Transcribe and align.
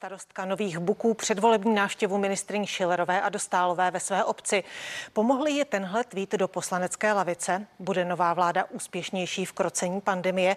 Starostka 0.00 0.44
Nových 0.44 0.78
Buků 0.78 1.14
předvolební 1.14 1.74
návštěvu 1.74 2.18
ministrině 2.18 2.66
Šilerové 2.66 3.22
a 3.22 3.28
Dostálové 3.28 3.90
ve 3.90 4.00
své 4.00 4.24
obci. 4.24 4.64
Pomohli 5.12 5.52
je 5.52 5.64
tenhle 5.64 6.04
tweet 6.04 6.32
do 6.32 6.48
poslanecké 6.48 7.12
lavice? 7.12 7.66
Bude 7.78 8.04
nová 8.04 8.34
vláda 8.34 8.64
úspěšnější 8.70 9.44
v 9.44 9.52
krocení 9.52 10.00
pandemie? 10.00 10.56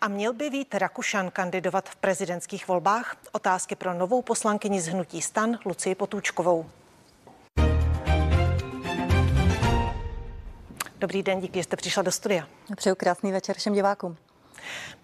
A 0.00 0.08
měl 0.08 0.32
by 0.32 0.50
Vít 0.50 0.74
Rakušan 0.74 1.30
kandidovat 1.30 1.88
v 1.88 1.96
prezidentských 1.96 2.68
volbách? 2.68 3.16
Otázky 3.32 3.74
pro 3.74 3.94
novou 3.94 4.22
poslankyni 4.22 4.80
z 4.80 4.86
Hnutí 4.86 5.22
stan 5.22 5.58
Lucii 5.64 5.94
Potůčkovou. 5.94 6.70
Dobrý 10.98 11.22
den, 11.22 11.40
díky, 11.40 11.58
že 11.58 11.64
jste 11.64 11.76
přišla 11.76 12.02
do 12.02 12.12
studia. 12.12 12.46
Přeju 12.76 12.96
krásný 12.96 13.32
večer 13.32 13.56
všem 13.56 13.74
divákům. 13.74 14.16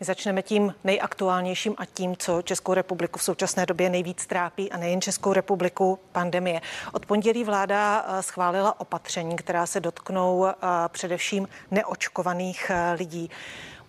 My 0.01 0.07
začneme 0.07 0.43
tím 0.43 0.75
nejaktuálnějším 0.85 1.75
a 1.79 1.85
tím, 1.85 2.17
co 2.17 2.43
Českou 2.43 2.75
republiku 2.75 3.19
v 3.19 3.23
současné 3.23 3.67
době 3.67 3.91
nejvíc 3.91 4.27
trápí 4.27 4.73
a 4.73 4.77
nejen 4.77 5.01
Českou 5.01 5.33
republiku 5.33 5.99
pandemie. 6.13 6.61
Od 6.93 7.07
pondělí 7.07 7.45
vláda 7.45 8.07
eh, 8.09 8.23
schválila 8.23 8.81
opatření, 8.81 9.37
která 9.37 9.67
se 9.67 9.81
dotknou 9.81 10.47
eh, 10.47 10.55
především 10.89 11.49
neočkovaných 11.71 12.71
eh, 12.71 12.93
lidí. 12.93 13.31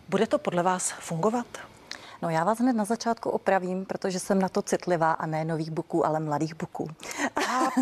Bude 0.10 0.28
to 0.28 0.38
podle 0.38 0.64
vás 0.64 0.92
fungovat? 0.92 1.46
No 2.22 2.30
já 2.30 2.44
vás 2.44 2.60
hned 2.60 2.74
na 2.74 2.86
začátku 2.86 3.30
opravím, 3.30 3.86
protože 3.86 4.20
jsem 4.20 4.40
na 4.40 4.50
to 4.50 4.62
citlivá 4.62 5.12
a 5.12 5.26
ne 5.26 5.46
nových 5.46 5.72
buků, 5.72 6.06
ale 6.06 6.20
mladých 6.20 6.56
buků. 6.56 6.90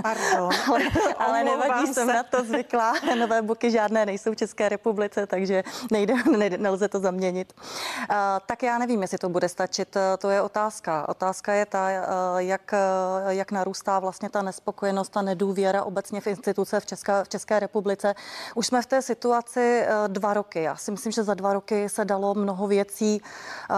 Pardon. 0.01 0.49
ale, 0.69 0.83
ale 1.17 1.43
nevadí, 1.43 1.87
se. 1.87 1.93
jsem 1.93 2.07
na 2.07 2.23
to 2.23 2.43
zvyklá. 2.43 2.93
Nové 3.19 3.41
buky 3.41 3.71
žádné 3.71 4.05
nejsou 4.05 4.31
v 4.31 4.35
České 4.35 4.69
republice, 4.69 5.27
takže 5.27 5.63
nejde, 5.91 6.13
nejde, 6.37 6.57
nelze 6.57 6.87
to 6.87 6.99
zaměnit. 6.99 7.53
Uh, 7.57 8.15
tak 8.45 8.63
já 8.63 8.77
nevím, 8.77 9.01
jestli 9.01 9.17
to 9.17 9.29
bude 9.29 9.49
stačit, 9.49 9.97
to 10.17 10.29
je 10.29 10.41
otázka. 10.41 11.09
Otázka 11.09 11.53
je 11.53 11.65
ta, 11.65 11.87
uh, 11.87 12.37
jak, 12.37 12.73
uh, 12.73 13.29
jak 13.29 13.51
narůstá 13.51 13.99
vlastně 13.99 14.29
ta 14.29 14.41
nespokojenost, 14.41 15.09
ta 15.09 15.21
nedůvěra 15.21 15.83
obecně 15.83 16.21
v 16.21 16.27
instituce 16.27 16.79
v 16.79 16.85
České, 16.85 17.23
v 17.23 17.29
České 17.29 17.59
republice. 17.59 18.15
Už 18.55 18.67
jsme 18.67 18.81
v 18.81 18.85
té 18.85 19.01
situaci 19.01 19.85
dva 20.07 20.33
roky. 20.33 20.63
Já 20.63 20.75
si 20.75 20.91
myslím, 20.91 21.11
že 21.11 21.23
za 21.23 21.33
dva 21.33 21.53
roky 21.53 21.89
se 21.89 22.05
dalo 22.05 22.33
mnoho 22.33 22.67
věcí 22.67 23.21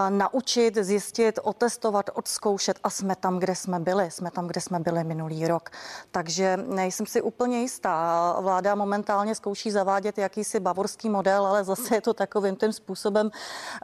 naučit 0.09 0.45
naučit, 0.45 0.77
zjistit, 0.85 1.39
otestovat, 1.43 2.09
odzkoušet 2.13 2.79
a 2.83 2.89
jsme 2.89 3.15
tam, 3.15 3.39
kde 3.39 3.55
jsme 3.55 3.79
byli. 3.79 4.11
Jsme 4.11 4.31
tam, 4.31 4.47
kde 4.47 4.61
jsme 4.61 4.79
byli 4.79 5.03
minulý 5.03 5.47
rok. 5.47 5.69
Takže 6.11 6.57
nejsem 6.57 7.05
si 7.05 7.21
úplně 7.21 7.61
jistá. 7.61 8.35
Vláda 8.39 8.75
momentálně 8.75 9.35
zkouší 9.35 9.71
zavádět 9.71 10.17
jakýsi 10.17 10.59
bavorský 10.59 11.09
model, 11.09 11.45
ale 11.45 11.63
zase 11.63 11.95
je 11.95 12.01
to 12.01 12.13
takovým 12.13 12.55
tím 12.55 12.73
způsobem 12.73 13.31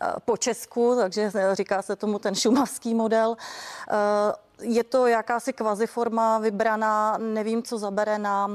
eh, 0.01 0.13
po 0.25 0.37
Česku, 0.37 0.95
takže 0.95 1.31
říká 1.53 1.81
se 1.81 1.95
tomu 1.95 2.19
ten 2.19 2.35
šumavský 2.35 2.93
model. 2.93 3.35
Eh, 4.61 4.65
je 4.65 4.83
to 4.83 5.07
jakási 5.07 5.53
kvaziforma 5.53 6.39
vybraná, 6.39 7.17
nevím, 7.17 7.63
co 7.63 7.77
zabere 7.77 8.19
na, 8.19 8.47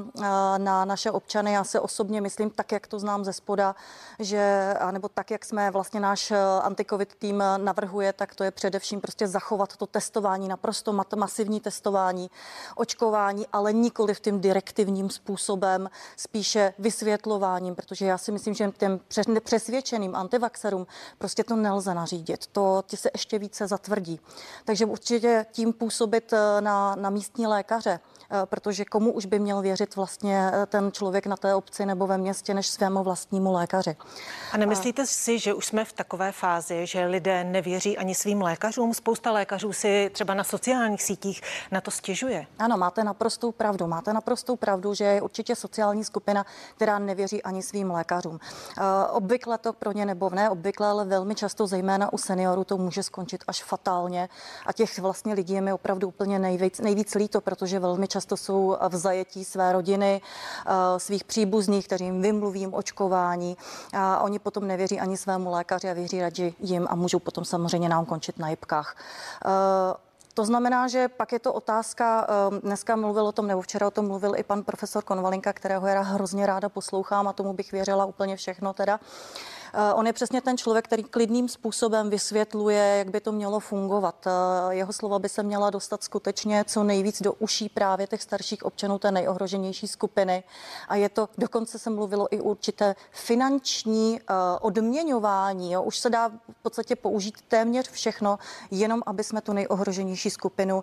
na 0.59 0.85
naše 0.85 1.11
občany. 1.11 1.53
Já 1.53 1.65
se 1.65 1.81
osobně 1.81 2.21
myslím, 2.21 2.51
tak 2.51 2.73
jak 2.73 2.87
to 2.87 2.98
znám 2.98 3.25
ze 3.25 3.33
spoda, 3.33 3.75
že, 4.19 4.75
nebo 4.91 5.09
tak, 5.09 5.31
jak 5.31 5.45
jsme 5.45 5.71
vlastně 5.71 6.01
náš 6.01 6.31
eh, 6.31 6.37
antikovid 6.63 7.15
tým 7.15 7.45
navrhuje, 7.57 8.13
tak 8.13 8.35
to 8.35 8.45
je 8.45 8.51
především 8.51 9.01
prostě 9.01 9.29
zachovat 9.29 9.77
to 9.77 9.87
testování, 9.87 10.48
naprosto 10.48 11.05
masivní 11.17 11.61
testování, 11.61 12.31
očkování, 12.77 13.47
ale 13.53 13.73
nikoli 13.73 14.15
v 14.15 14.20
tím 14.20 14.41
direktivním 14.41 15.11
způsobem, 15.11 15.91
spíše 16.17 16.75
vysvětlováním, 16.79 17.75
protože 17.75 18.07
já 18.07 18.19
si 18.19 18.33
myslím, 18.33 18.55
že 18.55 18.73
těm 18.79 19.01
přesvědčeným 19.41 20.17
antivaxerům 20.17 20.87
prostě 21.19 21.45
to 21.45 21.57
nelze 21.57 21.95
nařídit. 21.95 22.47
To 22.47 22.83
ti 22.87 22.97
se 22.97 23.11
ještě 23.15 23.39
více 23.39 23.67
zatvrdí. 23.67 24.20
Takže 24.65 24.87
určitě 24.87 25.47
tím 25.53 25.73
působem 25.73 25.95
působit 25.97 26.33
eh, 26.33 26.61
na, 26.61 26.94
na 26.94 27.11
místní 27.11 27.47
lékaře, 27.47 28.00
protože 28.45 28.85
komu 28.85 29.13
už 29.13 29.27
by 29.27 29.39
měl 29.39 29.63
věřit 29.63 29.97
vlastně 29.97 30.51
eh, 30.55 30.67
ten 30.67 30.93
člověk 30.93 31.27
na 31.27 31.37
té 31.37 31.55
obci 31.55 31.87
nebo 31.87 32.07
ve 32.07 32.19
městě, 32.19 32.55
než 32.55 32.69
svému 32.69 33.03
vlastnímu 33.03 33.53
lékaři. 33.53 33.97
A 34.53 34.57
nemyslíte 34.57 35.03
a... 35.03 35.07
si, 35.07 35.39
že 35.39 35.55
už 35.55 35.67
jsme 35.67 35.85
v 35.85 35.92
takové 35.92 36.33
fázi, 36.33 36.86
že 36.86 37.05
lidé 37.05 37.45
nevěří 37.45 37.98
ani 37.98 38.15
svým 38.15 38.42
lékařům? 38.42 38.95
Spousta 38.95 39.33
lékařů 39.33 39.73
si 39.73 40.11
třeba 40.13 40.35
na 40.35 40.45
sociálních 40.45 41.03
sítích 41.03 41.42
na 41.70 41.81
to 41.81 41.91
stěžuje. 41.91 42.47
Ano, 42.59 42.77
máte 42.77 43.05
naprostou 43.05 43.53
pravdu. 43.53 43.86
Máte 43.86 44.13
naprostou 44.13 44.57
pravdu, 44.57 44.95
že 44.95 45.05
je 45.05 45.23
určitě 45.23 45.57
sociální 45.57 46.05
skupina, 46.05 46.47
která 46.77 46.98
nevěří 46.98 47.42
ani 47.42 47.63
svým 47.63 47.91
lékařům. 47.91 48.41
Obvykle 49.11 49.59
to 49.59 49.73
pro 49.73 49.92
ně 49.92 50.07
nebo 50.07 50.31
ne, 50.31 50.51
obvykle, 50.51 50.89
ale 50.89 51.05
velmi 51.05 51.35
často, 51.35 51.67
zejména 51.67 52.13
u 52.13 52.19
seniorů, 52.19 52.65
to 52.65 52.77
může 52.77 53.03
skončit 53.03 53.45
až 53.47 53.63
fatálně. 53.63 54.29
A 54.67 54.73
těch 54.73 54.98
vlastně 54.98 55.35
lidí 55.35 55.55
je 55.55 55.61
mi 55.61 55.73
opravdu 55.73 56.09
úplně 56.09 56.39
nejvíc, 56.39 56.81
nejvíc 56.81 57.15
líto, 57.15 57.41
protože 57.41 57.79
velmi 57.79 58.09
často 58.09 58.16
jsou 58.37 58.77
v 58.89 58.97
zajetí 58.97 59.45
své 59.45 59.73
rodiny, 59.73 60.21
eh, 60.67 60.71
svých 61.01 61.25
příbuzných, 61.25 61.87
kterým 61.87 62.23
vymluvím 62.23 62.75
očkování 62.75 63.57
a 63.95 64.21
oni 64.21 64.39
potom 64.39 64.67
nevěří 64.67 65.01
ani 65.01 65.17
svému 65.17 65.51
lékaři 65.51 65.91
a 65.91 65.93
věří 65.93 66.21
radši 66.21 66.55
jim 66.61 66.87
a 66.91 66.95
můžou 66.95 67.19
potom 67.19 67.45
samozřejmě 67.45 67.89
nám 67.89 68.05
končit 68.05 68.39
na 68.39 68.49
jibkách. 68.49 68.97
Eh, 69.47 70.07
to 70.35 70.45
znamená, 70.45 70.89
že 70.89 71.09
pak 71.09 71.33
je 71.33 71.39
to 71.39 71.53
otázka, 71.53 72.27
eh, 72.29 72.61
dneska 72.61 72.97
mluvil 72.97 73.27
o 73.27 73.33
tom, 73.33 73.47
nebo 73.47 73.63
včera 73.63 73.87
o 73.87 73.91
tom 73.91 74.07
mluvil 74.07 74.37
i 74.37 74.43
pan 74.43 74.63
profesor 74.63 75.05
Konvalinka, 75.05 75.53
kterého 75.53 75.87
já 75.87 76.01
hrozně 76.01 76.47
ráda 76.47 76.69
poslouchám 76.69 77.29
a 77.29 77.33
tomu 77.33 77.53
bych 77.53 77.73
věřila 77.73 78.05
úplně 78.05 78.37
všechno 78.37 78.73
teda. 78.73 79.01
On 79.95 80.07
je 80.07 80.13
přesně 80.13 80.41
ten 80.41 80.59
člověk, 80.59 80.85
který 80.85 81.05
klidným 81.05 81.48
způsobem 81.48 82.11
vysvětluje, 82.11 82.95
jak 82.98 83.11
by 83.11 83.20
to 83.20 83.33
mělo 83.33 83.61
fungovat. 83.61 84.27
Eh, 84.27 84.75
jeho 84.75 84.92
slova 84.92 85.19
by 85.19 85.29
se 85.29 85.42
měla 85.42 85.70
dostat 85.70 86.05
skutečně 86.05 86.64
co 86.67 86.85
nejvíc 86.85 87.23
do 87.23 87.33
uší 87.33 87.69
právě 87.69 88.07
těch 88.07 88.23
starších 88.23 88.65
občanů 88.65 88.98
té 88.98 89.11
nejohroženější 89.11 89.89
skupiny. 89.89 90.45
A 90.89 90.97
je 90.97 91.09
to, 91.09 91.29
dokonce 91.39 91.79
se 91.79 91.91
mluvilo 91.91 92.35
i 92.35 92.41
určité 92.41 92.95
finanční 93.11 94.20
eh, 94.20 94.35
odměňování. 94.61 95.73
Jo. 95.73 95.83
Už 95.83 95.98
se 95.98 96.11
dá 96.11 96.29
v 96.29 96.63
podstatě 96.63 96.97
použít 96.97 97.35
téměř 97.48 97.91
všechno, 97.91 98.39
jenom 98.70 99.03
aby 99.07 99.25
jsme 99.25 99.41
tu 99.41 99.53
nejohroženější 99.53 100.31
skupinu, 100.31 100.83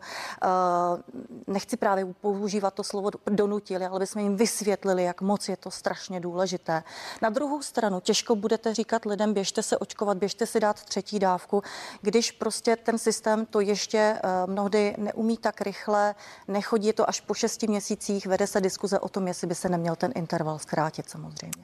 nechci 1.48 1.78
právě 1.78 2.06
používat 2.22 2.74
to 2.74 2.84
slovo 2.84 3.10
donutili, 3.30 3.86
ale 3.86 3.96
aby 3.96 4.08
jsme 4.08 4.22
jim 4.22 4.36
vysvětlili, 4.36 5.04
jak 5.04 5.22
moc 5.22 5.50
je 5.50 5.58
to 5.58 5.72
strašně 5.72 6.20
důležité. 6.20 6.84
Na 7.22 7.30
druhou 7.30 7.62
stranu 7.62 8.00
těžko 8.00 8.36
budete 8.36 8.74
říct, 8.74 8.83
říkat 8.84 9.06
lidem, 9.06 9.34
běžte 9.34 9.64
se 9.64 9.78
očkovat, 9.78 10.18
běžte 10.18 10.46
si 10.46 10.60
dát 10.60 10.84
třetí 10.84 11.20
dávku, 11.20 11.64
když 12.02 12.32
prostě 12.32 12.76
ten 12.76 12.98
systém 12.98 13.46
to 13.46 13.60
ještě 13.60 13.98
eh, 13.98 14.20
mnohdy 14.46 14.96
neumí 14.98 15.38
tak 15.38 15.62
rychle, 15.62 16.16
nechodí 16.48 16.94
to 16.94 17.10
až 17.10 17.22
po 17.22 17.34
šesti 17.34 17.68
měsících, 17.68 18.26
vede 18.26 18.48
se 18.48 18.62
diskuze 18.62 19.00
o 19.00 19.10
tom, 19.10 19.28
jestli 19.28 19.48
by 19.48 19.56
se 19.56 19.70
neměl 19.70 19.96
ten 19.96 20.12
interval 20.16 20.60
zkrátit 20.60 21.10
samozřejmě. 21.10 21.64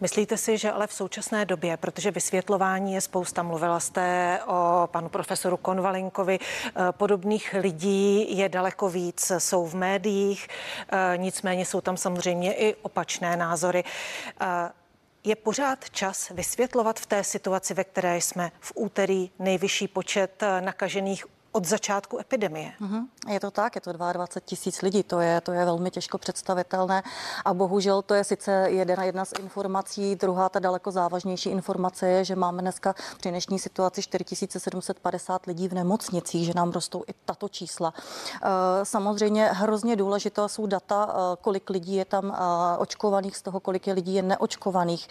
Myslíte 0.00 0.36
si, 0.36 0.58
že 0.58 0.72
ale 0.72 0.86
v 0.86 0.92
současné 0.92 1.44
době, 1.44 1.76
protože 1.76 2.10
vysvětlování 2.10 2.94
je 2.94 3.00
spousta, 3.00 3.42
mluvila 3.42 3.80
jste 3.80 4.38
o 4.46 4.88
panu 4.92 5.08
profesoru 5.08 5.56
Konvalinkovi, 5.56 6.38
eh, 6.40 6.72
podobných 6.92 7.54
lidí 7.60 8.38
je 8.38 8.48
daleko 8.48 8.88
víc, 8.88 9.32
jsou 9.38 9.66
v 9.66 9.74
médiích, 9.74 10.48
eh, 10.48 11.18
nicméně 11.18 11.66
jsou 11.66 11.80
tam 11.80 11.96
samozřejmě 11.96 12.54
i 12.54 12.74
opačné 12.82 13.36
názory. 13.36 13.84
Je 15.26 15.36
pořád 15.36 15.90
čas 15.90 16.30
vysvětlovat 16.30 17.00
v 17.00 17.06
té 17.06 17.24
situaci, 17.24 17.74
ve 17.74 17.84
které 17.84 18.16
jsme 18.16 18.52
v 18.60 18.72
úterý 18.74 19.30
nejvyšší 19.38 19.88
počet 19.88 20.42
nakažených 20.60 21.24
od 21.56 21.64
začátku 21.64 22.18
epidemie. 22.18 22.72
Mm-hmm. 22.80 23.32
Je 23.32 23.40
to 23.40 23.50
tak, 23.50 23.74
je 23.74 23.80
to 23.80 23.92
22 23.92 24.26
tisíc 24.44 24.82
lidí, 24.82 25.02
to 25.02 25.20
je, 25.20 25.40
to 25.40 25.52
je 25.52 25.64
velmi 25.64 25.90
těžko 25.90 26.18
představitelné 26.18 27.02
a 27.44 27.54
bohužel 27.54 28.02
to 28.02 28.14
je 28.14 28.24
sice 28.24 28.52
jedna, 28.70 29.04
jedna 29.04 29.24
z 29.24 29.32
informací, 29.40 30.16
druhá 30.16 30.48
ta 30.48 30.58
daleko 30.58 30.90
závažnější 30.90 31.50
informace 31.50 32.08
je, 32.08 32.24
že 32.24 32.36
máme 32.36 32.62
dneska 32.62 32.94
při 33.18 33.30
dnešní 33.30 33.58
situaci 33.58 34.02
4750 34.02 35.46
lidí 35.46 35.68
v 35.68 35.74
nemocnicích, 35.74 36.46
že 36.46 36.52
nám 36.56 36.70
rostou 36.70 37.04
i 37.06 37.12
tato 37.24 37.48
čísla. 37.48 37.94
Eh, 38.42 38.48
samozřejmě 38.82 39.46
hrozně 39.52 39.96
důležitá 39.96 40.48
jsou 40.48 40.66
data, 40.66 41.08
eh, 41.08 41.36
kolik 41.40 41.70
lidí 41.70 41.96
je 41.96 42.04
tam 42.04 42.32
eh, 42.34 42.78
očkovaných, 42.78 43.36
z 43.36 43.42
toho, 43.42 43.60
kolik 43.60 43.86
je 43.86 43.92
lidí 43.94 44.14
je 44.14 44.22
neočkovaných. 44.22 45.08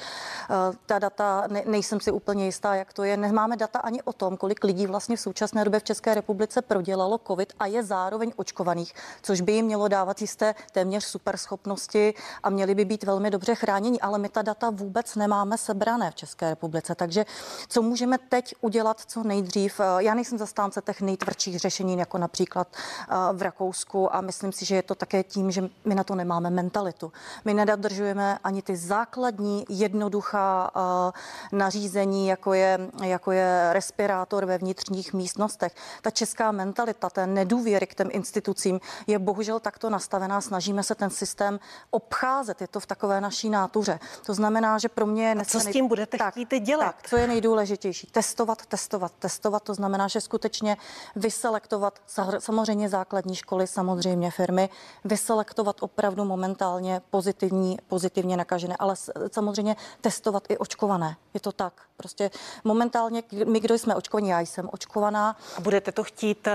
Ta 0.86 1.00
data, 1.00 1.44
ne, 1.48 1.63
nejsem 1.65 2.00
si 2.00 2.12
úplně 2.12 2.45
jistá, 2.45 2.75
jak 2.75 2.94
to 2.94 3.03
je. 3.03 3.18
Nemáme 3.18 3.57
data 3.57 3.80
ani 3.80 4.03
o 4.03 4.13
tom, 4.13 4.38
kolik 4.38 4.63
lidí 4.63 4.88
vlastně 4.88 5.18
v 5.18 5.19
současné 5.19 5.65
době 5.65 5.80
v 5.80 5.83
České 5.83 6.13
republice 6.13 6.34
republice 6.35 6.61
prodělalo 6.61 7.19
COVID 7.27 7.53
a 7.59 7.65
je 7.65 7.83
zároveň 7.83 8.31
očkovaných, 8.35 8.93
což 9.21 9.41
by 9.41 9.51
jim 9.51 9.65
mělo 9.65 9.87
dávat 9.87 10.21
jisté 10.21 10.55
téměř 10.71 11.03
superschopnosti 11.03 12.13
a 12.43 12.49
měli 12.49 12.75
by 12.75 12.85
být 12.85 13.03
velmi 13.03 13.31
dobře 13.31 13.55
chráněni, 13.55 13.99
ale 13.99 14.19
my 14.19 14.29
ta 14.29 14.41
data 14.41 14.69
vůbec 14.69 15.15
nemáme 15.15 15.57
sebrané 15.57 16.11
v 16.11 16.15
České 16.15 16.49
republice. 16.49 16.95
Takže 16.95 17.25
co 17.67 17.81
můžeme 17.81 18.17
teď 18.17 18.55
udělat 18.61 19.01
co 19.07 19.23
nejdřív? 19.23 19.81
Já 19.97 20.13
nejsem 20.13 20.37
zastánce 20.37 20.81
těch 20.81 21.01
nejtvrdších 21.01 21.59
řešení, 21.59 21.99
jako 21.99 22.17
například 22.17 22.67
eh, 22.75 23.15
v 23.33 23.41
Rakousku 23.41 24.15
a 24.15 24.21
myslím 24.21 24.51
si, 24.51 24.65
že 24.65 24.75
je 24.75 24.83
to 24.83 24.95
také 24.95 25.23
tím, 25.23 25.51
že 25.51 25.69
my 25.85 25.95
na 25.95 26.03
to 26.03 26.15
nemáme 26.15 26.49
mentalitu. 26.49 27.11
My 27.45 27.53
nedodržujeme 27.53 28.39
ani 28.43 28.61
ty 28.61 28.75
základní 28.75 29.65
jednoduchá 29.69 30.71
eh, 30.75 31.55
nařízení, 31.55 32.27
jako 32.27 32.53
je, 32.53 32.79
jako 33.03 33.31
je 33.31 33.69
respirátor 33.71 34.45
ve 34.45 34.57
vnitřních 34.57 35.13
místnostech. 35.13 35.75
Ta 36.01 36.09
česká 36.15 36.51
mentalita 36.51 37.09
té 37.09 37.27
nedůvěry 37.27 37.88
k 37.88 37.95
těm 37.95 38.09
institucím 38.12 38.79
je 39.07 39.19
bohužel 39.19 39.59
takto 39.59 39.89
nastavená. 39.89 40.41
Snažíme 40.41 40.83
se 40.83 40.95
ten 40.95 41.09
systém 41.09 41.59
obcházet. 41.89 42.62
Je 42.62 42.67
to 42.67 42.79
v 42.79 42.85
takové 42.85 43.21
naší 43.21 43.50
nátuře. 43.50 44.00
To 44.25 44.33
znamená, 44.33 44.77
že 44.77 44.89
pro 44.89 45.06
mě 45.06 45.27
je... 45.27 45.35
A 45.35 45.45
co 45.45 45.59
s 45.59 45.65
tím 45.65 45.88
budete 45.88 46.17
tak, 46.17 46.33
chtít 46.33 46.59
dělat? 46.59 46.85
Tak, 46.85 47.09
co 47.09 47.17
je 47.17 47.27
nejdůležitější? 47.27 48.07
Testovat, 48.07 48.65
testovat, 48.65 49.12
testovat. 49.19 49.63
To 49.63 49.73
znamená, 49.73 50.07
že 50.07 50.21
skutečně 50.21 50.77
vyselektovat 51.15 52.00
samozřejmě 52.39 52.89
základní 52.89 53.35
školy, 53.35 53.67
samozřejmě 53.67 54.31
firmy, 54.31 54.69
vyselektovat 55.03 55.75
opravdu 55.79 56.25
momentálně 56.25 57.01
pozitivní, 57.09 57.77
pozitivně 57.88 58.38
nakažené, 58.38 58.75
ale 58.79 58.95
samozřejmě 59.31 59.75
testovat 60.01 60.44
i 60.50 60.57
očkované. 60.57 61.17
Je 61.33 61.39
to 61.39 61.51
tak. 61.51 61.73
Prostě 61.97 62.31
momentálně 62.63 63.23
my, 63.45 63.59
kdo 63.59 63.73
jsme 63.73 63.95
očkovaní, 63.95 64.29
já 64.29 64.39
jsem 64.39 64.69
očkovaná. 64.71 65.38
A 65.57 65.62
budete 65.62 65.91
to 65.91 66.03
chtít, 66.05 66.47
eh, 66.47 66.53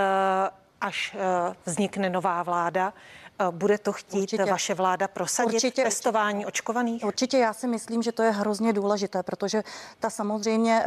až 0.81 1.17
eh, 1.19 1.55
vznikne 1.67 2.11
nová 2.11 2.43
vláda, 2.43 2.93
eh, 3.38 3.44
bude 3.50 3.79
to 3.79 3.93
chtít 3.93 4.23
určitě. 4.23 4.44
vaše 4.44 4.75
vláda 4.75 5.08
prosadit 5.08 5.55
určitě, 5.55 5.82
testování 5.82 6.47
očkovaných? 6.47 7.05
Určitě 7.05 7.38
já 7.38 7.52
si 7.52 7.67
myslím, 7.67 8.02
že 8.02 8.12
to 8.12 8.23
je 8.23 8.31
hrozně 8.31 8.73
důležité, 8.73 9.23
protože 9.23 9.62
ta 10.00 10.11
samozřejmě 10.11 10.85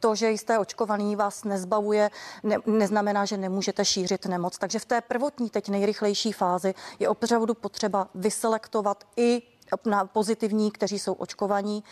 to, 0.00 0.14
že 0.14 0.30
jste 0.30 0.58
očkovaný, 0.58 1.16
vás 1.16 1.44
nezbavuje, 1.44 2.10
ne, 2.42 2.56
neznamená, 2.66 3.24
že 3.24 3.36
nemůžete 3.36 3.84
šířit 3.84 4.26
nemoc. 4.26 4.58
Takže 4.58 4.78
v 4.78 4.84
té 4.84 5.00
prvotní, 5.00 5.50
teď 5.50 5.68
nejrychlejší 5.68 6.32
fázi 6.32 6.74
je 6.98 7.08
opravdu 7.08 7.54
potřeba 7.54 8.08
vyselektovat 8.14 9.04
i 9.16 9.42
na 9.84 10.04
pozitivní, 10.04 10.70
kteří 10.70 10.98
jsou 10.98 11.12
očkovaní 11.12 11.84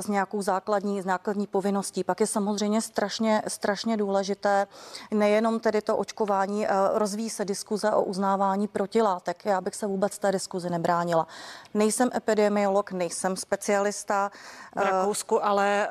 s 0.00 0.08
eh, 0.08 0.12
nějakou 0.12 0.42
základní, 0.42 1.02
základní 1.02 1.46
povinností. 1.46 2.04
Pak 2.04 2.20
je 2.20 2.26
samozřejmě 2.26 2.82
strašně, 2.82 3.42
strašně 3.48 3.96
důležité 3.96 4.66
nejenom 5.10 5.60
tedy 5.60 5.82
to 5.82 5.96
očkování, 5.96 6.66
eh, 6.66 6.70
rozvíjí 6.92 7.30
se 7.30 7.44
diskuze 7.44 7.90
o 7.90 8.02
uznávání 8.02 8.68
protilátek. 8.68 9.44
Já 9.44 9.60
bych 9.60 9.74
se 9.74 9.86
vůbec 9.86 10.18
té 10.18 10.32
diskuzi 10.32 10.70
nebránila. 10.70 11.26
Nejsem 11.74 12.10
epidemiolog, 12.14 12.92
nejsem 12.92 13.36
specialista. 13.36 14.30
V 14.76 14.80
Rakousku 14.80 15.44
ale 15.44 15.88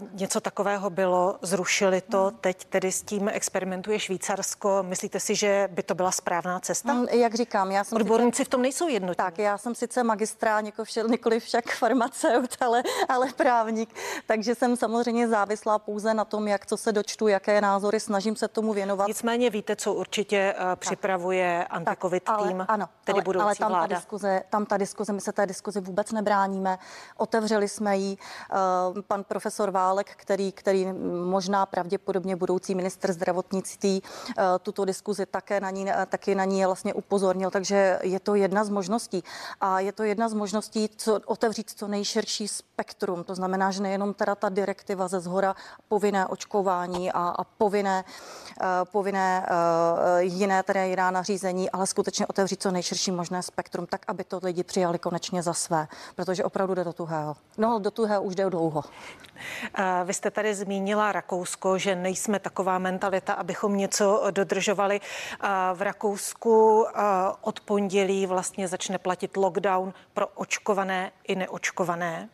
uh, 0.00 0.08
něco 0.12 0.40
takového 0.40 0.90
bylo, 0.90 1.38
zrušili 1.42 2.00
to, 2.00 2.22
hmm. 2.22 2.36
teď 2.40 2.64
tedy 2.64 2.92
s 2.92 3.02
tím 3.02 3.28
experimentuje 3.28 3.98
Švýcarsko. 3.98 4.82
Myslíte 4.82 5.20
si, 5.20 5.34
že 5.34 5.68
by 5.72 5.82
to 5.82 5.94
byla 5.94 6.10
správná 6.10 6.60
cesta? 6.60 6.92
Hmm, 6.92 7.08
jak 7.08 7.34
říkám, 7.34 7.70
já 7.70 7.84
jsem... 7.84 7.96
Odborníci 7.96 8.36
sice, 8.36 8.44
v 8.44 8.48
tom 8.48 8.62
nejsou 8.62 8.88
jednotní. 8.88 9.16
Tak, 9.16 9.38
já 9.38 9.58
jsem 9.58 9.74
sice 9.74 10.02
magistrát 10.02 10.57
právník, 10.62 11.10
nikoli 11.10 11.40
však 11.40 11.70
farmaceut, 11.70 12.56
ale, 12.60 12.82
ale 13.08 13.32
právník. 13.32 13.94
Takže 14.26 14.54
jsem 14.54 14.76
samozřejmě 14.76 15.28
závislá 15.28 15.78
pouze 15.78 16.14
na 16.14 16.24
tom, 16.24 16.48
jak 16.48 16.66
co 16.66 16.76
se 16.76 16.92
dočtu, 16.92 17.28
jaké 17.28 17.60
názory, 17.60 18.00
snažím 18.00 18.36
se 18.36 18.48
tomu 18.48 18.72
věnovat. 18.72 19.08
Nicméně 19.08 19.50
víte, 19.50 19.76
co 19.76 19.94
určitě 19.94 20.54
uh, 20.58 20.76
připravuje 20.76 21.64
anticovid 21.64 22.22
tak, 22.22 22.42
tým, 22.42 22.64
ano, 22.68 22.88
tedy 23.04 23.16
ale, 23.16 23.22
budoucí 23.22 23.44
ale 23.44 23.54
tam 23.54 23.70
vláda. 23.70 23.86
Ta 23.86 23.94
diskuze, 23.94 24.42
tam 24.50 24.66
ta 24.66 24.76
diskuze, 24.76 25.12
my 25.12 25.20
se 25.20 25.32
té 25.32 25.46
diskuzi 25.46 25.80
vůbec 25.80 26.12
nebráníme. 26.12 26.78
Otevřeli 27.16 27.68
jsme 27.68 27.96
ji. 27.96 28.16
Uh, 28.16 29.02
pan 29.02 29.24
profesor 29.24 29.70
Válek, 29.70 30.12
který, 30.16 30.52
který 30.52 30.86
možná 31.24 31.66
pravděpodobně 31.66 32.36
budoucí 32.36 32.74
minister 32.74 33.12
zdravotnictví, 33.12 34.02
uh, 34.02 34.44
tuto 34.62 34.84
diskuzi 34.84 35.26
také 35.26 35.60
na 35.60 35.70
ní, 35.70 35.86
taky 36.06 36.34
na 36.34 36.44
ní 36.44 36.64
vlastně 36.64 36.94
upozornil, 36.94 37.50
takže 37.50 37.98
je 38.02 38.20
to 38.20 38.34
jedna 38.34 38.64
z 38.64 38.68
možností. 38.68 39.24
A 39.60 39.80
je 39.80 39.92
to 39.92 40.02
jedna 40.02 40.28
z 40.28 40.34
možností, 40.34 40.47
možností 40.48 40.88
co, 40.96 41.20
otevřít 41.26 41.70
co 41.70 41.88
nejširší 41.88 42.48
spektrum. 42.48 43.24
To 43.24 43.34
znamená, 43.34 43.70
že 43.70 43.82
nejenom 43.82 44.14
teda 44.14 44.34
ta 44.34 44.48
direktiva 44.48 45.08
ze 45.08 45.20
zhora 45.20 45.54
povinné 45.88 46.26
očkování 46.26 47.12
a, 47.12 47.28
a 47.38 47.44
povinné, 47.44 48.04
uh, 48.04 48.66
povinné 48.84 49.46
uh, 49.50 50.18
jiné 50.18 50.62
tedy 50.62 50.88
jiná 50.88 51.10
nařízení, 51.10 51.70
ale 51.70 51.86
skutečně 51.86 52.26
otevřít 52.26 52.62
co 52.62 52.70
nejširší 52.70 53.10
možné 53.10 53.42
spektrum, 53.42 53.86
tak, 53.86 54.04
aby 54.08 54.24
to 54.24 54.40
lidi 54.42 54.64
přijali 54.64 54.98
konečně 54.98 55.42
za 55.42 55.54
své, 55.54 55.88
protože 56.16 56.44
opravdu 56.44 56.74
jde 56.74 56.84
do 56.84 56.92
tuhého. 56.92 57.36
No, 57.58 57.78
do 57.78 57.90
tuhého 57.90 58.22
už 58.22 58.34
jde 58.34 58.50
dlouho. 58.50 58.82
Vy 60.04 60.14
jste 60.14 60.30
tady 60.30 60.54
zmínila 60.54 61.12
Rakousko, 61.12 61.78
že 61.78 61.96
nejsme 61.96 62.38
taková 62.38 62.78
mentalita, 62.78 63.32
abychom 63.32 63.76
něco 63.76 64.24
dodržovali. 64.30 65.00
V 65.74 65.82
Rakousku 65.82 66.86
od 67.40 67.60
pondělí 67.60 68.26
vlastně 68.26 68.68
začne 68.68 68.98
platit 68.98 69.36
lockdown 69.36 69.92
pro 70.14 70.26
očkované 70.38 71.12
i 71.24 71.34
neočkované. 71.34 72.28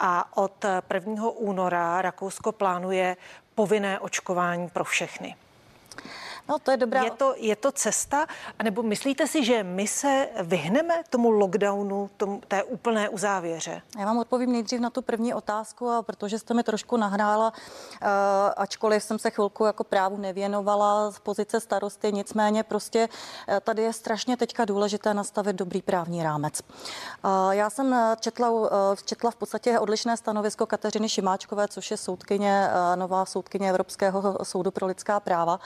A 0.00 0.36
od 0.36 0.64
1. 0.94 1.28
února 1.30 2.02
Rakousko 2.02 2.52
plánuje 2.52 3.16
povinné 3.54 3.98
očkování 3.98 4.68
pro 4.68 4.84
všechny. 4.84 5.36
No, 6.48 6.58
to 6.58 6.70
je 6.70 6.76
dobrá. 6.76 7.02
Je 7.02 7.10
to, 7.10 7.34
je 7.36 7.56
to 7.56 7.72
cesta? 7.72 8.26
Nebo 8.62 8.82
myslíte 8.82 9.26
si, 9.26 9.44
že 9.44 9.62
my 9.62 9.86
se 9.86 10.28
vyhneme 10.42 11.02
tomu 11.10 11.30
lockdownu, 11.30 12.10
tomu, 12.16 12.40
té 12.48 12.62
úplné 12.62 13.08
uzávěře? 13.08 13.82
Já 13.98 14.04
vám 14.04 14.18
odpovím 14.18 14.52
nejdřív 14.52 14.80
na 14.80 14.90
tu 14.90 15.02
první 15.02 15.34
otázku, 15.34 15.88
a 15.90 16.02
protože 16.02 16.38
jste 16.38 16.54
mi 16.54 16.62
trošku 16.62 16.96
nahrála, 16.96 17.52
uh, 17.52 18.08
ačkoliv 18.56 19.02
jsem 19.02 19.18
se 19.18 19.30
chvilku 19.30 19.64
jako 19.64 19.84
právu 19.84 20.16
nevěnovala 20.16 21.10
z 21.10 21.18
pozice 21.18 21.60
starosty, 21.60 22.12
nicméně 22.12 22.62
prostě 22.62 23.08
uh, 23.08 23.54
tady 23.60 23.82
je 23.82 23.92
strašně 23.92 24.36
teďka 24.36 24.64
důležité 24.64 25.14
nastavit 25.14 25.56
dobrý 25.56 25.82
právní 25.82 26.22
rámec. 26.22 26.60
Uh, 26.60 27.50
já 27.50 27.70
jsem 27.70 27.96
četla, 28.20 28.50
uh, 28.50 28.66
četla 29.04 29.30
v 29.30 29.36
podstatě 29.36 29.78
odlišné 29.78 30.16
stanovisko 30.16 30.66
Kateřiny 30.66 31.08
Šimáčkové, 31.08 31.68
což 31.68 31.90
je 31.90 31.96
soudkyně, 31.96 32.68
nová 32.94 33.26
soudkyně 33.26 33.70
Evropského 33.70 34.38
soudu 34.42 34.70
pro 34.70 34.86
lidská 34.86 35.20
práva, 35.20 35.60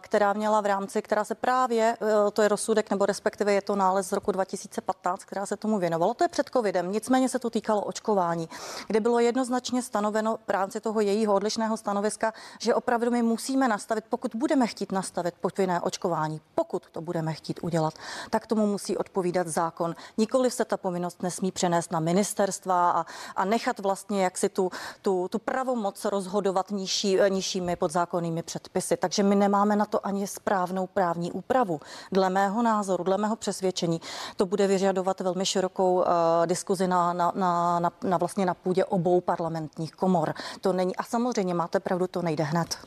která 0.00 0.32
měla 0.32 0.60
v 0.60 0.66
rámci, 0.66 1.02
která 1.02 1.24
se 1.24 1.34
právě, 1.34 1.96
eh, 2.00 2.30
to 2.30 2.42
je 2.42 2.48
rozsudek, 2.48 2.90
nebo 2.90 3.06
respektive 3.06 3.52
je 3.52 3.62
to 3.62 3.76
nález 3.76 4.08
z 4.08 4.12
roku 4.12 4.32
2015, 4.32 5.24
která 5.24 5.46
se 5.46 5.56
tomu 5.56 5.78
věnovala. 5.78 6.14
To 6.14 6.24
je 6.24 6.28
před 6.28 6.50
covidem, 6.52 6.92
nicméně 6.92 7.28
se 7.28 7.38
to 7.38 7.50
týkalo 7.50 7.82
očkování, 7.82 8.48
kde 8.86 9.00
bylo 9.00 9.20
jednoznačně 9.20 9.82
stanoveno 9.82 10.38
v 10.46 10.50
rámci 10.50 10.80
toho 10.80 11.00
jejího 11.00 11.34
odlišného 11.34 11.76
stanoviska, 11.76 12.32
že 12.58 12.74
opravdu 12.74 13.10
my 13.10 13.22
musíme 13.22 13.68
nastavit, 13.68 14.04
pokud 14.08 14.34
budeme 14.34 14.66
chtít 14.66 14.92
nastavit 14.92 15.34
povinné 15.40 15.80
očkování, 15.80 16.40
pokud 16.54 16.90
to 16.92 17.00
budeme 17.00 17.32
chtít 17.32 17.60
udělat, 17.62 17.94
tak 18.30 18.46
tomu 18.46 18.66
musí 18.66 18.96
odpovídat 18.96 19.48
zákon. 19.48 19.94
Nikoli 20.18 20.50
se 20.50 20.64
ta 20.64 20.76
povinnost 20.76 21.22
nesmí 21.22 21.52
přenést 21.52 21.92
na 21.92 22.00
ministerstva 22.00 22.90
a, 22.90 23.06
a 23.36 23.44
nechat 23.44 23.78
vlastně 23.78 24.24
jak 24.24 24.38
si 24.38 24.48
tu, 24.48 24.70
tu, 25.02 25.28
tu 25.28 25.38
pravomoc 25.38 26.04
rozhodovat 26.04 26.70
nižší, 26.70 27.18
nižšími 27.28 27.76
podzákonnými 27.76 28.42
předpisy. 28.42 28.96
Takže 28.96 29.22
my 29.22 29.36
nemáme 29.36 29.69
na 29.76 29.84
to 29.84 30.06
ani 30.06 30.26
správnou 30.26 30.86
právní 30.86 31.32
úpravu. 31.32 31.80
Dle 32.12 32.30
mého 32.30 32.62
názoru, 32.62 33.04
dle 33.04 33.18
mého 33.18 33.36
přesvědčení, 33.36 34.00
to 34.36 34.46
bude 34.46 34.66
vyžadovat 34.66 35.20
velmi 35.20 35.46
širokou 35.46 35.94
uh, 35.94 36.06
diskuzi 36.46 36.88
na, 36.88 37.12
na, 37.12 37.32
na, 37.34 37.80
na, 37.80 37.92
na 38.04 38.16
vlastně 38.16 38.46
na 38.46 38.54
půdě 38.54 38.84
obou 38.84 39.20
parlamentních 39.20 39.92
komor. 39.92 40.34
To 40.60 40.72
není, 40.72 40.96
a 40.96 41.02
samozřejmě 41.02 41.54
máte 41.54 41.80
pravdu, 41.80 42.06
to 42.06 42.22
nejde 42.22 42.44
hned. 42.44 42.78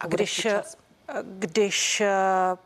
A 0.00 0.06
když, 0.06 0.44
eh, 0.44 0.62
když 1.22 2.00
eh, 2.00 2.10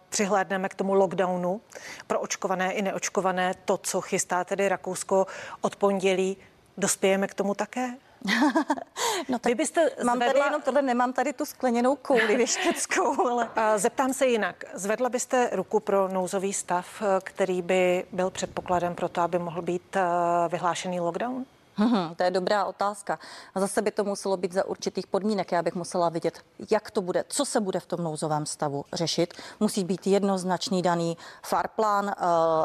přihlédneme 0.08 0.68
k 0.68 0.74
tomu 0.74 0.94
lockdownu 0.94 1.60
pro 2.06 2.20
očkované 2.20 2.72
i 2.72 2.82
neočkované, 2.82 3.54
to, 3.64 3.76
co 3.76 4.00
chystá 4.00 4.44
tedy 4.44 4.68
Rakousko 4.68 5.26
od 5.60 5.76
pondělí, 5.76 6.36
dospějeme 6.76 7.26
k 7.28 7.34
tomu 7.34 7.54
také? 7.54 7.94
no 9.28 9.38
tak 9.38 9.50
Vy 9.50 9.54
byste 9.54 9.90
mám 10.04 10.16
zvedla... 10.16 10.32
tady 10.32 10.38
jenom 10.38 10.62
tohle, 10.62 10.82
nemám 10.82 11.12
tady 11.12 11.32
tu 11.32 11.44
skleněnou 11.44 11.96
kouli 11.96 12.36
věšteckou, 12.36 13.26
ale... 13.30 13.48
Zeptám 13.76 14.12
se 14.12 14.26
jinak. 14.26 14.64
Zvedla 14.74 15.08
byste 15.08 15.48
ruku 15.52 15.80
pro 15.80 16.08
nouzový 16.08 16.52
stav, 16.52 17.02
který 17.24 17.62
by 17.62 18.04
byl 18.12 18.30
předpokladem 18.30 18.94
pro 18.94 19.08
to, 19.08 19.20
aby 19.20 19.38
mohl 19.38 19.62
být 19.62 19.96
eh, 19.96 20.02
vyhlášený 20.48 21.00
lockdown? 21.00 21.44
Hmm, 21.86 22.14
to 22.16 22.22
je 22.22 22.30
dobrá 22.30 22.64
otázka. 22.64 23.18
A 23.54 23.60
zase 23.60 23.82
by 23.82 23.90
to 23.90 24.04
muselo 24.04 24.36
být 24.36 24.52
za 24.52 24.64
určitých 24.64 25.06
podmínek. 25.06 25.52
Já 25.52 25.62
bych 25.62 25.74
musela 25.74 26.08
vidět, 26.08 26.38
jak 26.70 26.90
to 26.90 27.02
bude, 27.02 27.24
co 27.28 27.44
se 27.44 27.60
bude 27.60 27.80
v 27.80 27.86
tom 27.86 28.04
nouzovém 28.04 28.46
stavu 28.46 28.84
řešit. 28.92 29.34
Musí 29.60 29.84
být 29.84 30.06
jednoznačný 30.06 30.82
daný 30.82 31.16
farplán, 31.46 32.08
eh, 32.08 32.14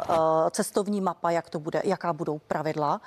eh, 0.09 0.15
cestovní 0.51 1.01
mapa, 1.01 1.31
jak 1.31 1.49
to 1.49 1.59
bude, 1.59 1.81
jaká 1.85 2.13
budou 2.13 2.39
pravidla, 2.39 3.01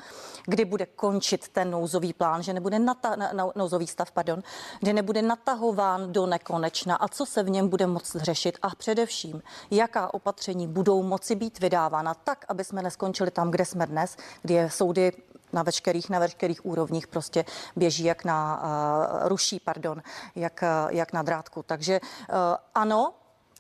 kdy 0.46 0.64
bude 0.64 0.86
končit 0.86 1.48
ten 1.48 1.70
nouzový 1.70 2.12
plán, 2.12 2.42
že 2.42 2.52
nebude 2.52 2.78
nata, 2.78 3.16
nouzový 3.56 3.86
stav, 3.86 4.12
pardon, 4.12 4.42
že 4.82 4.92
nebude 4.92 5.22
natahován 5.22 6.12
do 6.12 6.26
nekonečna 6.26 6.96
a 6.96 7.08
co 7.08 7.26
se 7.26 7.42
v 7.42 7.50
něm 7.50 7.68
bude 7.68 7.86
moct 7.86 8.16
řešit 8.16 8.58
a 8.62 8.74
především, 8.74 9.42
jaká 9.70 10.14
opatření 10.14 10.68
budou 10.68 11.02
moci 11.02 11.34
být 11.34 11.60
vydávána 11.60 12.14
tak, 12.14 12.44
aby 12.48 12.64
jsme 12.64 12.82
neskončili 12.82 13.30
tam, 13.30 13.50
kde 13.50 13.64
jsme 13.64 13.86
dnes, 13.86 14.16
kde 14.42 14.70
soudy 14.70 15.12
na 15.52 15.62
veškerých, 15.62 16.10
na 16.10 16.18
veškerých 16.18 16.66
úrovních 16.66 17.06
prostě 17.06 17.44
běží 17.76 18.04
jak 18.04 18.24
na, 18.24 18.62
uh, 18.62 19.28
ruší, 19.28 19.60
pardon, 19.60 20.02
jak, 20.34 20.62
uh, 20.62 20.94
jak 20.94 21.12
na 21.12 21.22
drátku. 21.22 21.62
Takže 21.62 22.00
uh, 22.00 22.36
ano, 22.74 23.12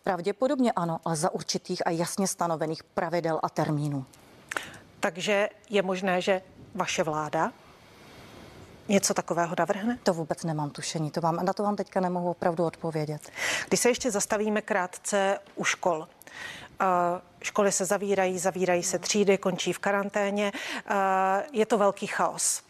pravděpodobně 0.02 0.72
ano, 0.72 1.00
ale 1.04 1.16
za 1.16 1.30
určitých 1.30 1.86
a 1.86 1.90
jasně 1.90 2.26
stanovených 2.26 2.84
pravidel 2.84 3.40
a 3.42 3.48
termínů. 3.48 4.04
Takže 5.00 5.48
je 5.70 5.82
možné, 5.82 6.20
že 6.20 6.42
vaše 6.74 7.02
vláda 7.02 7.52
něco 8.88 9.14
takového 9.14 9.54
navrhne? 9.58 9.98
To 10.02 10.14
vůbec 10.14 10.44
nemám 10.44 10.70
tušení, 10.70 11.10
to 11.10 11.20
vám, 11.20 11.36
na 11.36 11.52
to 11.52 11.62
vám 11.62 11.76
teďka 11.76 12.00
nemohu 12.00 12.30
opravdu 12.30 12.64
odpovědět. 12.64 13.30
Když 13.68 13.80
se 13.80 13.88
ještě 13.88 14.10
zastavíme 14.10 14.62
krátce 14.62 15.38
u 15.56 15.64
škol. 15.64 16.08
Školy 17.42 17.72
se 17.72 17.84
zavírají, 17.84 18.38
zavírají 18.38 18.82
se 18.82 18.98
třídy, 18.98 19.38
končí 19.38 19.72
v 19.72 19.78
karanténě. 19.78 20.52
Je 21.52 21.66
to 21.66 21.78
velký 21.78 22.06
chaos. 22.06 22.62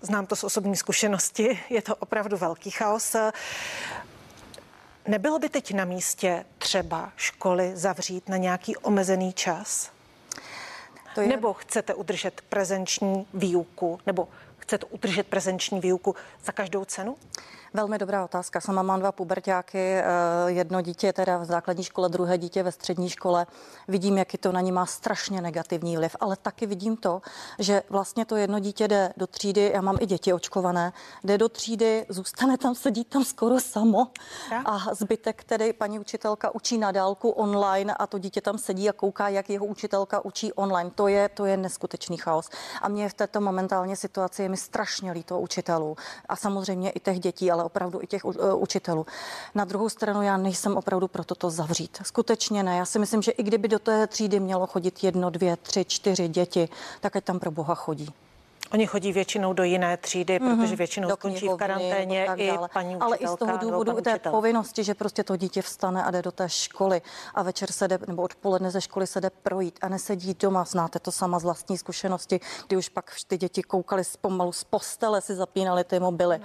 Znám 0.00 0.26
to 0.26 0.36
z 0.36 0.44
osobní 0.44 0.76
zkušenosti, 0.76 1.60
je 1.70 1.82
to 1.82 1.96
opravdu 1.96 2.36
velký 2.36 2.70
chaos. 2.70 3.16
Nebylo 5.08 5.38
by 5.38 5.48
teď 5.48 5.74
na 5.74 5.84
místě 5.84 6.44
třeba 6.58 7.12
školy 7.16 7.76
zavřít 7.76 8.28
na 8.28 8.36
nějaký 8.36 8.76
omezený 8.76 9.32
čas? 9.32 9.90
To 11.14 11.20
je... 11.20 11.28
Nebo 11.28 11.52
chcete 11.52 11.94
udržet 11.94 12.40
prezenční 12.48 13.26
výuku? 13.34 14.00
Nebo 14.06 14.28
chcete 14.58 14.86
udržet 14.86 15.26
prezenční 15.26 15.80
výuku 15.80 16.16
za 16.44 16.52
každou 16.52 16.84
cenu? 16.84 17.16
Velmi 17.74 17.98
dobrá 17.98 18.24
otázka. 18.24 18.60
Sama 18.60 18.82
mám 18.82 19.00
dva 19.00 19.12
pubertáky, 19.12 19.78
eh, 19.78 20.04
jedno 20.46 20.80
dítě 20.80 21.12
teda 21.12 21.38
v 21.38 21.44
základní 21.44 21.84
škole, 21.84 22.08
druhé 22.08 22.38
dítě 22.38 22.62
ve 22.62 22.72
střední 22.72 23.08
škole. 23.08 23.46
Vidím, 23.88 24.18
jaký 24.18 24.38
to 24.38 24.52
na 24.52 24.60
ní 24.60 24.72
má 24.72 24.86
strašně 24.86 25.40
negativní 25.40 25.96
vliv, 25.96 26.16
ale 26.20 26.36
taky 26.36 26.66
vidím 26.66 26.96
to, 26.96 27.22
že 27.58 27.82
vlastně 27.90 28.24
to 28.24 28.36
jedno 28.36 28.58
dítě 28.58 28.88
jde 28.88 29.12
do 29.16 29.26
třídy, 29.26 29.70
já 29.74 29.80
mám 29.80 29.96
i 30.00 30.06
děti 30.06 30.32
očkované, 30.32 30.92
jde 31.24 31.38
do 31.38 31.48
třídy, 31.48 32.06
zůstane 32.08 32.58
tam, 32.58 32.74
sedí 32.74 33.04
tam 33.04 33.24
skoro 33.24 33.60
samo 33.60 34.08
a 34.64 34.94
zbytek 34.94 35.44
tedy 35.44 35.72
paní 35.72 35.98
učitelka 35.98 36.54
učí 36.54 36.78
na 36.78 36.92
dálku 36.92 37.30
online 37.30 37.94
a 37.94 38.06
to 38.06 38.18
dítě 38.18 38.40
tam 38.40 38.58
sedí 38.58 38.88
a 38.88 38.92
kouká, 38.92 39.28
jak 39.28 39.50
jeho 39.50 39.66
učitelka 39.66 40.24
učí 40.24 40.52
online. 40.52 40.90
To 40.94 41.08
je, 41.08 41.28
to 41.28 41.44
je 41.44 41.56
neskutečný 41.56 42.16
chaos. 42.16 42.48
A 42.82 42.88
mě 42.88 43.08
v 43.08 43.14
této 43.14 43.40
momentálně 43.40 43.96
situaci 43.96 44.42
je 44.42 44.48
mi 44.48 44.56
strašně 44.56 45.12
líto 45.12 45.40
učitelů 45.40 45.96
a 46.28 46.36
samozřejmě 46.36 46.90
i 46.90 47.00
těch 47.00 47.20
dětí, 47.20 47.50
ale 47.50 47.61
ale 47.62 47.66
opravdu 47.66 48.02
i 48.02 48.06
těch 48.06 48.22
eh, 48.24 48.54
učitelů. 48.54 49.06
Na 49.54 49.64
druhou 49.64 49.88
stranu 49.88 50.22
já 50.22 50.36
nejsem 50.36 50.76
opravdu 50.76 51.08
pro 51.08 51.24
toto 51.24 51.50
zavřít. 51.50 51.98
Skutečně 52.02 52.62
ne. 52.62 52.76
Já 52.76 52.84
si 52.84 52.98
myslím, 52.98 53.22
že 53.22 53.30
i 53.30 53.42
kdyby 53.42 53.68
do 53.68 53.78
té 53.78 54.06
třídy 54.06 54.40
mělo 54.40 54.66
chodit 54.66 55.04
jedno, 55.04 55.30
dvě, 55.30 55.56
tři, 55.56 55.84
čtyři 55.84 56.28
děti, 56.28 56.68
tak 57.00 57.16
ať 57.16 57.24
tam 57.24 57.38
pro 57.38 57.50
boha 57.50 57.74
chodí. 57.74 58.08
Oni 58.72 58.86
chodí 58.86 59.12
většinou 59.12 59.52
do 59.52 59.62
jiné 59.62 59.96
třídy, 59.96 60.38
mm-hmm. 60.38 60.56
protože 60.56 60.76
většinou 60.76 61.08
do 61.08 61.14
skončí 61.14 61.48
v 61.48 61.56
karanténě 61.56 62.26
i 62.36 62.52
paní 62.72 62.96
Ale 62.96 63.16
i 63.16 63.26
z 63.26 63.36
toho 63.36 63.56
důvodu 63.56 63.92
té 64.00 64.10
učitel. 64.12 64.32
povinnosti, 64.32 64.84
že 64.84 64.94
prostě 64.94 65.24
to 65.24 65.36
dítě 65.36 65.62
vstane 65.62 66.04
a 66.04 66.10
jde 66.10 66.22
do 66.22 66.32
té 66.32 66.48
školy 66.48 67.02
a 67.34 67.42
večer 67.42 67.72
se 67.72 67.88
jde, 67.88 67.98
nebo 68.06 68.22
odpoledne 68.22 68.70
ze 68.70 68.80
školy 68.80 69.06
se 69.06 69.20
jde 69.20 69.30
projít 69.30 69.78
a 69.82 69.88
nesedí 69.88 70.34
doma. 70.34 70.64
Znáte 70.64 70.98
to 70.98 71.12
sama 71.12 71.38
z 71.38 71.44
vlastní 71.44 71.78
zkušenosti, 71.78 72.40
kdy 72.66 72.76
už 72.76 72.88
pak 72.88 73.10
ty 73.26 73.38
děti 73.38 73.62
koukali 73.62 74.02
pomalu 74.20 74.52
z 74.52 74.64
postele, 74.64 75.20
si 75.20 75.34
zapínali 75.34 75.84
ty 75.84 76.00
mobily. 76.00 76.38
Uh, 76.38 76.42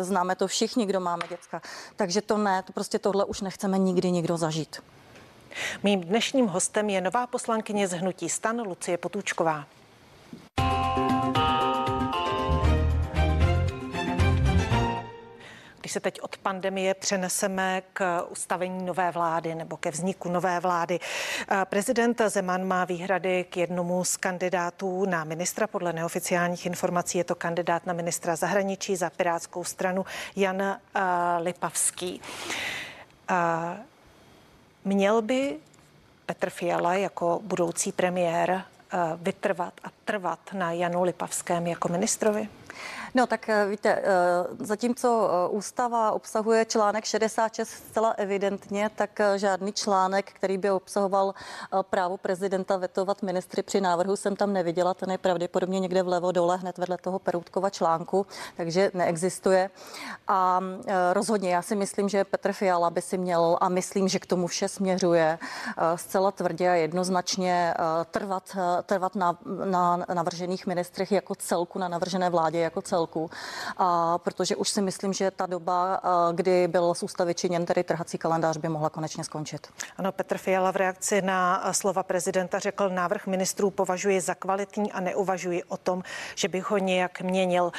známe 0.00 0.36
to 0.36 0.46
všichni, 0.46 0.86
kdo 0.86 1.00
máme 1.00 1.22
děcka. 1.28 1.62
Takže 1.96 2.22
to 2.22 2.38
ne, 2.38 2.62
to 2.62 2.72
prostě 2.72 2.98
tohle 2.98 3.24
už 3.24 3.40
nechceme 3.40 3.78
nikdy 3.78 4.10
nikdo 4.10 4.36
zažít. 4.36 4.82
Mým 5.82 6.00
dnešním 6.00 6.46
hostem 6.46 6.90
je 6.90 7.00
nová 7.00 7.26
poslankyně 7.26 7.88
z 7.88 7.92
Hnutí 7.92 8.28
stan 8.28 8.60
Lucie 8.60 8.98
Potůčková. 8.98 9.64
Se 15.92 16.00
teď 16.00 16.20
od 16.20 16.36
pandemie 16.36 16.94
přeneseme 16.94 17.82
k 17.92 18.22
ustavení 18.28 18.84
nové 18.84 19.10
vlády 19.10 19.54
nebo 19.54 19.76
ke 19.76 19.90
vzniku 19.90 20.28
nové 20.28 20.60
vlády, 20.60 21.00
eh, 21.00 21.64
prezident 21.64 22.22
Zeman 22.26 22.64
má 22.64 22.84
výhrady 22.84 23.44
k 23.44 23.56
jednomu 23.56 24.04
z 24.04 24.16
kandidátů 24.16 25.04
na 25.06 25.24
ministra. 25.24 25.66
Podle 25.66 25.92
neoficiálních 25.92 26.66
informací 26.66 27.18
je 27.18 27.24
to 27.24 27.34
kandidát 27.34 27.86
na 27.86 27.92
ministra 27.92 28.36
zahraničí 28.36 28.96
za 28.96 29.10
Pirátskou 29.10 29.64
stranu 29.64 30.04
Jan 30.36 30.62
uh, 30.62 31.02
Lipavský. 31.40 32.20
Uh, 33.30 33.36
měl 34.84 35.22
by 35.22 35.56
Petr 36.26 36.50
Fiala 36.50 36.94
jako 36.94 37.40
budoucí 37.42 37.92
premiér 37.92 38.64
vytrvat 39.16 39.72
a 39.84 39.88
trvat 40.04 40.38
na 40.52 40.72
Janu 40.72 41.02
Lipavském 41.02 41.66
jako 41.66 41.88
ministrovi? 41.88 42.48
No 43.14 43.26
tak 43.26 43.48
eh, 43.48 43.66
víte, 43.66 43.88
eh, 43.88 44.04
zatímco 44.58 45.30
eh, 45.30 45.48
ústava 45.48 46.12
obsahuje 46.12 46.64
článek 46.64 47.04
66 47.04 47.68
zcela 47.68 48.10
evidentně, 48.10 48.90
tak 48.96 49.20
žádný 49.36 49.72
článek, 49.72 50.32
který 50.32 50.58
by 50.58 50.70
obsahoval 50.70 51.34
právo 51.82 52.16
prezidenta 52.16 52.76
vetovat 52.76 53.22
ministry 53.22 53.62
při 53.62 53.80
návrhu, 53.80 54.16
jsem 54.16 54.36
tam 54.36 54.52
neviděla. 54.52 54.94
Ten 54.94 55.10
je 55.10 55.18
pravděpodobně 55.18 55.80
někde 55.80 56.02
vlevo 56.02 56.32
dole, 56.32 56.56
hned 56.56 56.78
vedle 56.78 56.98
toho 56.98 57.18
Peroutkova 57.18 57.70
článku, 57.70 58.26
takže 58.56 58.90
neexistuje. 58.94 59.70
A 60.28 60.60
rozhodně 61.12 61.54
já 61.54 61.62
si 61.62 61.76
myslím, 61.76 62.08
že 62.08 62.24
Petr 62.24 62.52
Fiala 62.52 62.90
by 62.90 63.02
si 63.02 63.18
měl, 63.18 63.58
a 63.60 63.68
myslím, 63.68 64.08
že 64.08 64.18
k 64.18 64.26
tomu 64.26 64.46
vše 64.46 64.68
směřuje, 64.68 65.38
zcela 65.96 66.30
tvrdě 66.30 66.70
a 66.70 66.74
jednoznačně 66.74 67.74
trvat, 68.10 68.56
trvat 68.82 69.14
na, 69.14 69.38
na 69.64 70.04
navržených 70.14 70.66
ministrech 70.66 71.12
jako 71.12 71.34
celku, 71.34 71.78
na 71.78 71.88
navržené 71.88 72.30
vládě 72.30 72.58
jako 72.58 72.82
celku 72.82 73.01
celku, 73.02 73.30
a 73.76 74.18
protože 74.18 74.56
už 74.56 74.68
si 74.68 74.82
myslím, 74.82 75.12
že 75.12 75.30
ta 75.30 75.46
doba, 75.46 76.00
kdy 76.32 76.68
byl 76.68 76.94
z 76.94 77.02
ústavy 77.02 77.34
činěn 77.34 77.66
tedy 77.66 77.84
trhací 77.84 78.18
kalendář, 78.18 78.56
by 78.56 78.68
mohla 78.68 78.90
konečně 78.90 79.24
skončit. 79.24 79.66
Ano, 79.96 80.12
Petr 80.12 80.38
Fiala 80.38 80.70
v 80.70 80.76
reakci 80.76 81.22
na 81.22 81.72
slova 81.72 82.02
prezidenta 82.02 82.58
řekl, 82.58 82.88
návrh 82.88 83.26
ministrů 83.26 83.70
považuji 83.70 84.20
za 84.20 84.34
kvalitní 84.34 84.92
a 84.92 85.00
neuvažuji 85.00 85.62
o 85.64 85.76
tom, 85.76 86.02
že 86.34 86.48
bych 86.48 86.70
ho 86.70 86.78
nějak 86.78 87.20
měnil. 87.20 87.72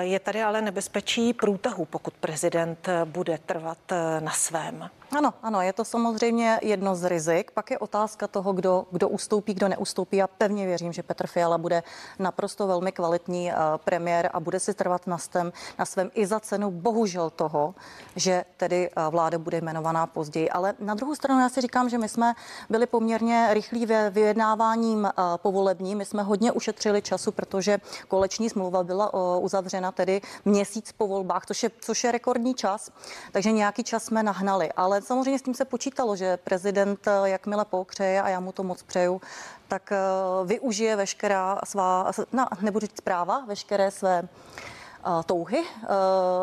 Je 0.00 0.20
tady 0.20 0.42
ale 0.42 0.62
nebezpečí 0.62 1.32
průtahu, 1.34 1.84
pokud 1.84 2.14
prezident 2.14 2.88
bude 3.04 3.38
trvat 3.38 3.78
na 4.20 4.32
svém. 4.32 4.90
Ano, 5.16 5.34
ano, 5.42 5.62
je 5.62 5.72
to 5.72 5.84
samozřejmě 5.84 6.60
jedno 6.62 6.96
z 6.96 7.08
rizik. 7.08 7.50
Pak 7.50 7.70
je 7.70 7.78
otázka 7.78 8.28
toho, 8.28 8.52
kdo, 8.52 8.86
kdo 8.90 9.08
ustoupí, 9.08 9.54
kdo 9.54 9.68
neustoupí. 9.68 10.16
Já 10.16 10.26
pevně 10.26 10.66
věřím, 10.66 10.92
že 10.92 11.02
Petr 11.02 11.26
Fiala 11.26 11.58
bude 11.58 11.82
naprosto 12.18 12.66
velmi 12.66 12.92
kvalitní 12.92 13.50
uh, 13.52 13.56
premiér 13.84 14.30
a 14.32 14.40
bude 14.40 14.60
si 14.60 14.74
trvat 14.74 15.06
na, 15.06 15.18
stem, 15.18 15.52
na 15.78 15.84
svém 15.84 16.10
i 16.14 16.26
za 16.26 16.40
cenu 16.40 16.70
bohužel 16.70 17.30
toho, 17.30 17.74
že 18.16 18.44
tedy 18.56 18.90
uh, 18.90 19.02
vláda 19.12 19.38
bude 19.38 19.58
jmenovaná 19.58 20.06
později. 20.06 20.50
Ale 20.50 20.74
na 20.78 20.94
druhou 20.94 21.14
stranu 21.14 21.40
já 21.40 21.48
si 21.48 21.60
říkám, 21.60 21.88
že 21.88 21.98
my 21.98 22.08
jsme 22.08 22.34
byli 22.70 22.86
poměrně 22.86 23.48
rychlí 23.50 23.86
ve 23.86 24.10
vyjednáváním 24.10 25.04
uh, 25.04 25.10
povolebním. 25.36 25.98
My 25.98 26.04
jsme 26.04 26.22
hodně 26.22 26.52
ušetřili 26.52 27.02
času, 27.02 27.32
protože 27.32 27.78
koleční 28.08 28.50
smlouva 28.50 28.84
byla 28.84 29.38
uzavřena 29.38 29.92
tedy 29.92 30.20
měsíc 30.44 30.92
po 30.92 31.06
volbách, 31.06 31.46
což 31.46 31.62
je, 31.62 31.70
což 31.80 32.04
je 32.04 32.12
rekordní 32.12 32.54
čas. 32.54 32.90
Takže 33.32 33.52
nějaký 33.52 33.84
čas 33.84 34.04
jsme 34.04 34.22
nahnali. 34.22 34.72
Ale 34.72 34.97
samozřejmě 35.00 35.38
s 35.38 35.42
tím 35.42 35.54
se 35.54 35.64
počítalo, 35.64 36.16
že 36.16 36.36
prezident, 36.36 37.06
eh, 37.06 37.10
jakmile 37.24 37.64
pokřeje, 37.64 38.22
a 38.22 38.28
já 38.28 38.40
mu 38.40 38.52
to 38.52 38.62
moc 38.62 38.82
přeju, 38.82 39.20
tak 39.68 39.92
eh, 39.92 39.98
využije 40.44 40.96
veškerá 40.96 41.58
svá, 41.64 42.10
no, 42.32 42.46
nebudu 42.60 42.86
říct 42.86 43.00
práva, 43.00 43.44
veškeré 43.46 43.90
své 43.90 44.22
eh, 44.22 45.10
touhy 45.26 45.64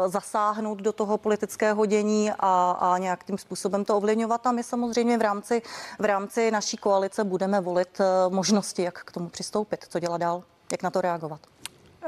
zasáhnout 0.08 0.80
do 0.80 0.94
toho 0.94 1.18
politického 1.18 1.86
dění 1.86 2.32
a, 2.40 2.72
a 2.72 2.98
nějakým 2.98 3.38
způsobem 3.38 3.86
to 3.86 3.98
ovlivňovat. 3.98 4.48
A 4.48 4.52
my 4.52 4.64
samozřejmě 4.64 5.18
v 5.18 5.22
rámci, 5.22 5.62
v 6.00 6.06
rámci 6.06 6.52
naší 6.52 6.78
koalice 6.78 7.24
budeme 7.24 7.62
volit 7.62 8.02
možnosti, 8.30 8.82
jak 8.82 9.04
k 9.04 9.12
tomu 9.12 9.30
přistoupit, 9.30 9.86
co 9.90 10.00
dělat 10.00 10.18
dál, 10.18 10.44
jak 10.72 10.84
na 10.84 10.90
to 10.92 11.02
reagovat. 11.02 11.55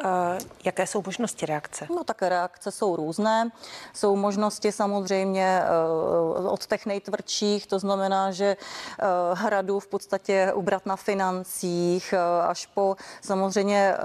Eh, 0.06 0.38
jaké 0.63 0.88
jsou 0.88 1.04
možnosti 1.06 1.46
reakce? 1.46 1.88
No 1.96 2.04
tak 2.04 2.22
reakce 2.22 2.72
jsou 2.72 2.96
různé. 2.96 3.50
Jsou 3.94 4.16
možnosti 4.16 4.72
samozřejmě 4.72 5.62
eh, 5.63 6.48
od 6.48 6.66
těch 6.66 6.86
nejtvrdších, 6.86 7.68
to 7.68 7.80
znamená, 7.80 8.32
že 8.32 8.46
eh, 8.56 9.06
hradu 9.34 9.80
v 9.80 9.88
podstatě 9.88 10.51
ubrat 10.54 10.86
na 10.86 10.96
financích, 10.96 12.13
až 12.48 12.66
po 12.66 12.96
samozřejmě 13.22 13.96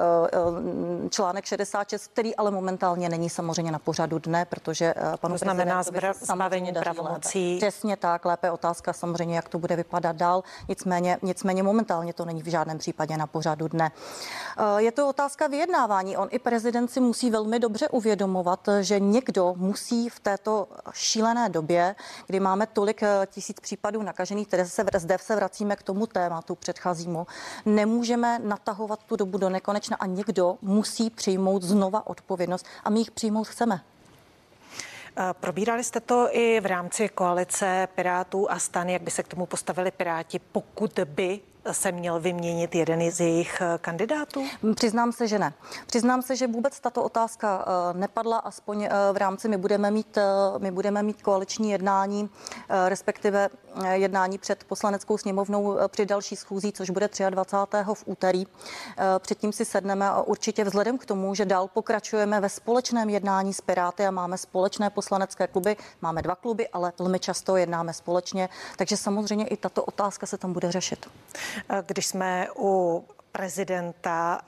článek 1.11 1.45
66, 1.45 2.07
který 2.07 2.37
ale 2.37 2.51
momentálně 2.51 3.09
není 3.09 3.31
samozřejmě 3.31 3.73
na 3.73 3.79
pořadu 3.79 4.19
dne, 4.19 4.45
protože 4.45 4.95
panu 5.21 5.35
to 5.35 5.39
znamená 5.39 5.83
zbavení 6.21 6.73
pravomocí. 6.73 7.57
Přesně 7.57 7.97
tak, 7.97 8.25
lépe 8.25 8.51
otázka 8.51 8.93
samozřejmě, 8.93 9.37
jak 9.37 9.49
to 9.49 9.59
bude 9.59 9.77
vypadat 9.77 10.17
dál. 10.17 10.43
Nicméně, 10.69 11.19
nicméně 11.23 11.63
momentálně 11.63 12.13
to 12.13 12.25
není 12.25 12.43
v 12.43 12.47
žádném 12.47 12.79
případě 12.79 13.17
na 13.17 13.27
pořadu 13.27 13.69
dne. 13.69 13.91
Je 14.79 14.93
to 14.93 15.09
otázka 15.09 15.47
vyjednávání 15.47 15.82
vyjednávání. 15.87 16.17
On 16.17 16.29
i 16.31 16.39
prezident 16.39 16.89
si 16.89 17.01
musí 17.01 17.31
velmi 17.31 17.59
dobře 17.59 17.89
uvědomovat, 17.89 18.69
že 18.81 19.01
někdo 19.01 19.55
musí 19.57 20.09
v 20.09 20.21
této 20.21 20.69
šílené 20.93 21.49
době, 21.49 21.95
kdy 22.27 22.41
máme 22.41 22.67
tolik 22.67 23.03
eh, 23.03 23.27
tisíc 23.27 23.61
případů 23.61 24.03
nakažených, 24.03 24.49
které 24.49 24.67
se 24.67 24.85
zde 24.99 25.19
se 25.19 25.37
vracíme 25.37 25.77
k 25.77 25.83
tomu 25.83 26.07
tématu 26.07 26.55
předcházímu, 26.55 27.27
nemůžeme 27.67 28.39
natahovat 28.39 29.05
tu 29.05 29.17
dobu 29.17 29.39
do 29.39 29.49
nekonečna 29.49 29.97
a 30.01 30.07
někdo 30.07 30.57
musí 30.63 31.11
přijmout 31.11 31.63
znova 31.63 32.07
odpovědnost 32.07 32.67
a 32.85 32.91
my 32.91 32.99
jich 32.99 33.11
přijmout 33.11 33.49
chceme. 33.49 33.81
Probírali 35.41 35.85
jste 35.85 36.01
to 36.01 36.29
i 36.31 36.61
v 36.61 36.67
rámci 36.67 37.09
koalice 37.09 37.89
Pirátů 37.95 38.51
a 38.51 38.59
stan, 38.59 38.89
jak 38.89 39.03
by 39.03 39.11
se 39.11 39.23
k 39.23 39.29
tomu 39.29 39.47
postavili 39.47 39.91
Piráti, 39.91 40.39
pokud 40.39 40.99
by 41.05 41.41
se 41.71 41.93
měl 41.93 42.21
vyměnit 42.21 42.75
jeden 42.75 43.11
z 43.11 43.21
jejich 43.21 43.63
kandidátů? 43.81 44.45
Přiznám 44.75 45.13
se, 45.13 45.29
že 45.29 45.39
ne. 45.39 45.53
Přiznám 45.87 46.23
se, 46.23 46.37
že 46.37 46.47
vůbec 46.47 46.81
tato 46.81 47.03
otázka 47.03 47.65
nepadla, 47.93 48.39
aspoň 48.39 48.89
v 49.13 49.17
rámci 49.17 49.49
my 49.49 49.57
budeme 49.57 49.91
mít, 49.91 50.19
my 50.59 50.71
budeme 50.71 51.03
mít 51.03 51.23
koaliční 51.23 51.71
jednání, 51.71 52.31
respektive 52.89 53.49
jednání 53.93 54.39
před 54.39 54.65
poslaneckou 54.65 55.19
sněmovnou 55.19 55.79
při 55.89 56.07
další 56.07 56.37
schůzí, 56.37 56.73
což 56.73 56.91
bude 56.91 57.09
23. 57.31 57.77
v 57.95 58.03
úterý. 58.07 58.47
Předtím 59.19 59.53
si 59.53 59.65
sedneme 59.65 60.09
a 60.09 60.23
určitě 60.23 60.65
vzhledem 60.65 60.99
k 60.99 61.07
tomu, 61.07 61.35
že 61.35 61.45
dál 61.45 61.69
pokračujeme 61.69 62.41
ve 62.41 62.49
společném 62.49 63.11
jednání 63.11 63.55
s 63.55 63.61
Piráty 63.61 64.07
a 64.07 64.11
máme 64.11 64.39
společné 64.39 64.91
poslanecké 64.91 65.47
kluby, 65.47 65.77
máme 66.01 66.23
dva 66.23 66.35
kluby, 66.35 66.69
ale 66.69 66.93
velmi 66.99 67.19
často 67.19 67.57
jednáme 67.57 67.93
společně, 67.93 68.49
takže 68.77 68.97
samozřejmě 68.97 69.47
i 69.47 69.57
tato 69.57 69.85
otázka 69.85 70.27
se 70.27 70.39
tam 70.39 70.53
bude 70.53 70.73
řešit. 70.73 71.07
Když 71.87 72.07
jsme 72.07 72.47
u 72.57 73.05
prezidenta, 73.33 74.41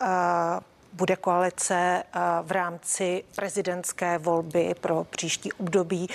bude 0.93 1.17
koalice 1.17 2.03
v 2.43 2.51
rámci 2.53 3.25
prezidentské 3.37 4.19
volby 4.19 4.75
pro 4.81 5.05
příští 5.05 5.53
období 5.53 6.09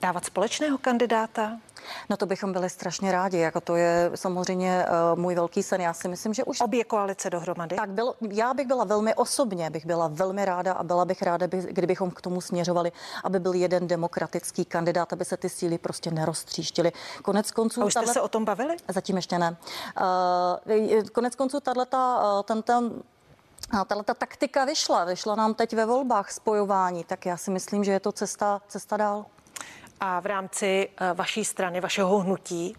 dávat 0.00 0.24
společného 0.24 0.78
kandidáta? 0.78 1.58
No 2.10 2.16
to 2.16 2.26
bychom 2.26 2.52
byli 2.52 2.70
strašně 2.70 3.12
rádi, 3.12 3.38
jako 3.38 3.60
to 3.60 3.76
je 3.76 4.10
samozřejmě 4.14 4.86
uh, 5.12 5.18
můj 5.18 5.34
velký 5.34 5.62
sen. 5.62 5.80
Já 5.80 5.92
si 5.92 6.08
myslím, 6.08 6.34
že 6.34 6.44
už... 6.44 6.60
Obě 6.60 6.84
koalice 6.84 7.30
dohromady? 7.30 7.76
Tak 7.76 7.90
bylo, 7.90 8.14
já 8.30 8.54
bych 8.54 8.66
byla 8.66 8.84
velmi 8.84 9.14
osobně, 9.14 9.70
bych 9.70 9.86
byla 9.86 10.08
velmi 10.08 10.44
ráda 10.44 10.72
a 10.72 10.82
byla 10.82 11.04
bych 11.04 11.22
ráda, 11.22 11.46
by, 11.46 11.66
kdybychom 11.70 12.10
k 12.10 12.20
tomu 12.20 12.40
směřovali, 12.40 12.92
aby 13.24 13.40
byl 13.40 13.54
jeden 13.54 13.86
demokratický 13.86 14.64
kandidát, 14.64 15.12
aby 15.12 15.24
se 15.24 15.36
ty 15.36 15.48
síly 15.48 15.78
prostě 15.78 16.10
neroztříštily. 16.10 16.92
Konec 17.22 17.50
konců... 17.50 17.82
A 17.82 17.84
už 17.84 17.92
jste 17.92 18.00
tato... 18.00 18.12
se 18.12 18.20
o 18.20 18.28
tom 18.28 18.44
bavili? 18.44 18.76
Zatím 18.88 19.16
ještě 19.16 19.38
ne. 19.38 19.56
Uh, 20.00 21.02
konec 21.12 21.34
konců 21.34 21.60
tato, 21.60 21.96
uh, 21.96 22.42
ten, 22.42 22.62
ten 22.62 22.90
a 23.70 23.84
tahle 23.84 24.04
ta 24.04 24.14
taktika 24.14 24.64
vyšla, 24.64 25.04
vyšla 25.04 25.34
nám 25.34 25.54
teď 25.54 25.74
ve 25.74 25.86
volbách 25.86 26.32
spojování, 26.32 27.04
tak 27.04 27.26
já 27.26 27.36
si 27.36 27.50
myslím, 27.50 27.84
že 27.84 27.92
je 27.92 28.00
to 28.00 28.12
cesta, 28.12 28.60
cesta 28.68 28.96
dál. 28.96 29.24
A 30.00 30.20
v 30.20 30.26
rámci 30.26 30.88
eh, 30.88 31.14
vaší 31.14 31.44
strany, 31.44 31.80
vašeho 31.80 32.18
hnutí, 32.18 32.76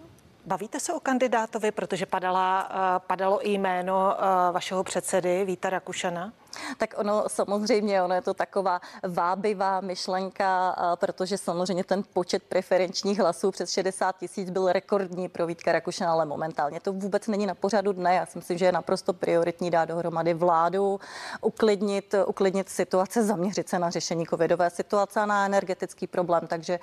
Bavíte 0.48 0.80
se 0.80 0.94
o 0.94 1.00
kandidátovi, 1.00 1.72
protože 1.72 2.06
padala, 2.06 2.70
eh, 2.72 3.00
padalo 3.08 3.48
i 3.48 3.51
jméno 3.51 4.16
eh, 4.18 4.51
vašeho 4.51 4.84
předsedy 4.84 5.46
Víta 5.46 5.70
Rakušana? 5.70 6.34
Tak 6.77 6.94
ono 6.98 7.24
samozřejmě, 7.27 8.04
ono 8.04 8.16
je 8.16 8.22
to 8.22 8.34
taková 8.34 8.82
vábivá 9.08 9.82
myšlenka, 9.82 10.75
protože 10.96 11.38
samozřejmě 11.38 11.84
ten 11.84 12.04
počet 12.13 12.44
preferenčních 12.44 13.20
hlasů 13.20 13.51
přes 13.51 13.72
60 13.72 14.18
tisíc 14.18 14.50
byl 14.50 14.72
rekordní 14.72 15.30
pro 15.30 15.48
Vítka 15.48 15.72
Rakušana, 15.72 16.12
ale 16.12 16.25
momentálně 16.25 16.80
to 16.80 16.94
vůbec 16.94 17.27
není 17.27 17.46
na 17.46 17.56
pořadu 17.56 17.92
dne. 17.92 18.16
Já 18.16 18.25
si 18.25 18.38
myslím, 18.38 18.58
že 18.58 18.66
je 18.66 18.72
naprosto 18.72 19.13
prioritní 19.13 19.72
dát 19.72 19.86
dohromady 19.86 20.34
vládu, 20.34 21.00
uklidnit, 21.42 22.16
uklidnit 22.27 22.70
situace, 22.70 23.24
zaměřit 23.24 23.70
se 23.70 23.80
na 23.80 23.89
řešení 23.89 24.25
covidové 24.25 24.70
situace 24.70 25.20
a 25.20 25.25
na 25.25 25.46
energetický 25.46 26.08
problém, 26.08 26.48
takže 26.48 26.80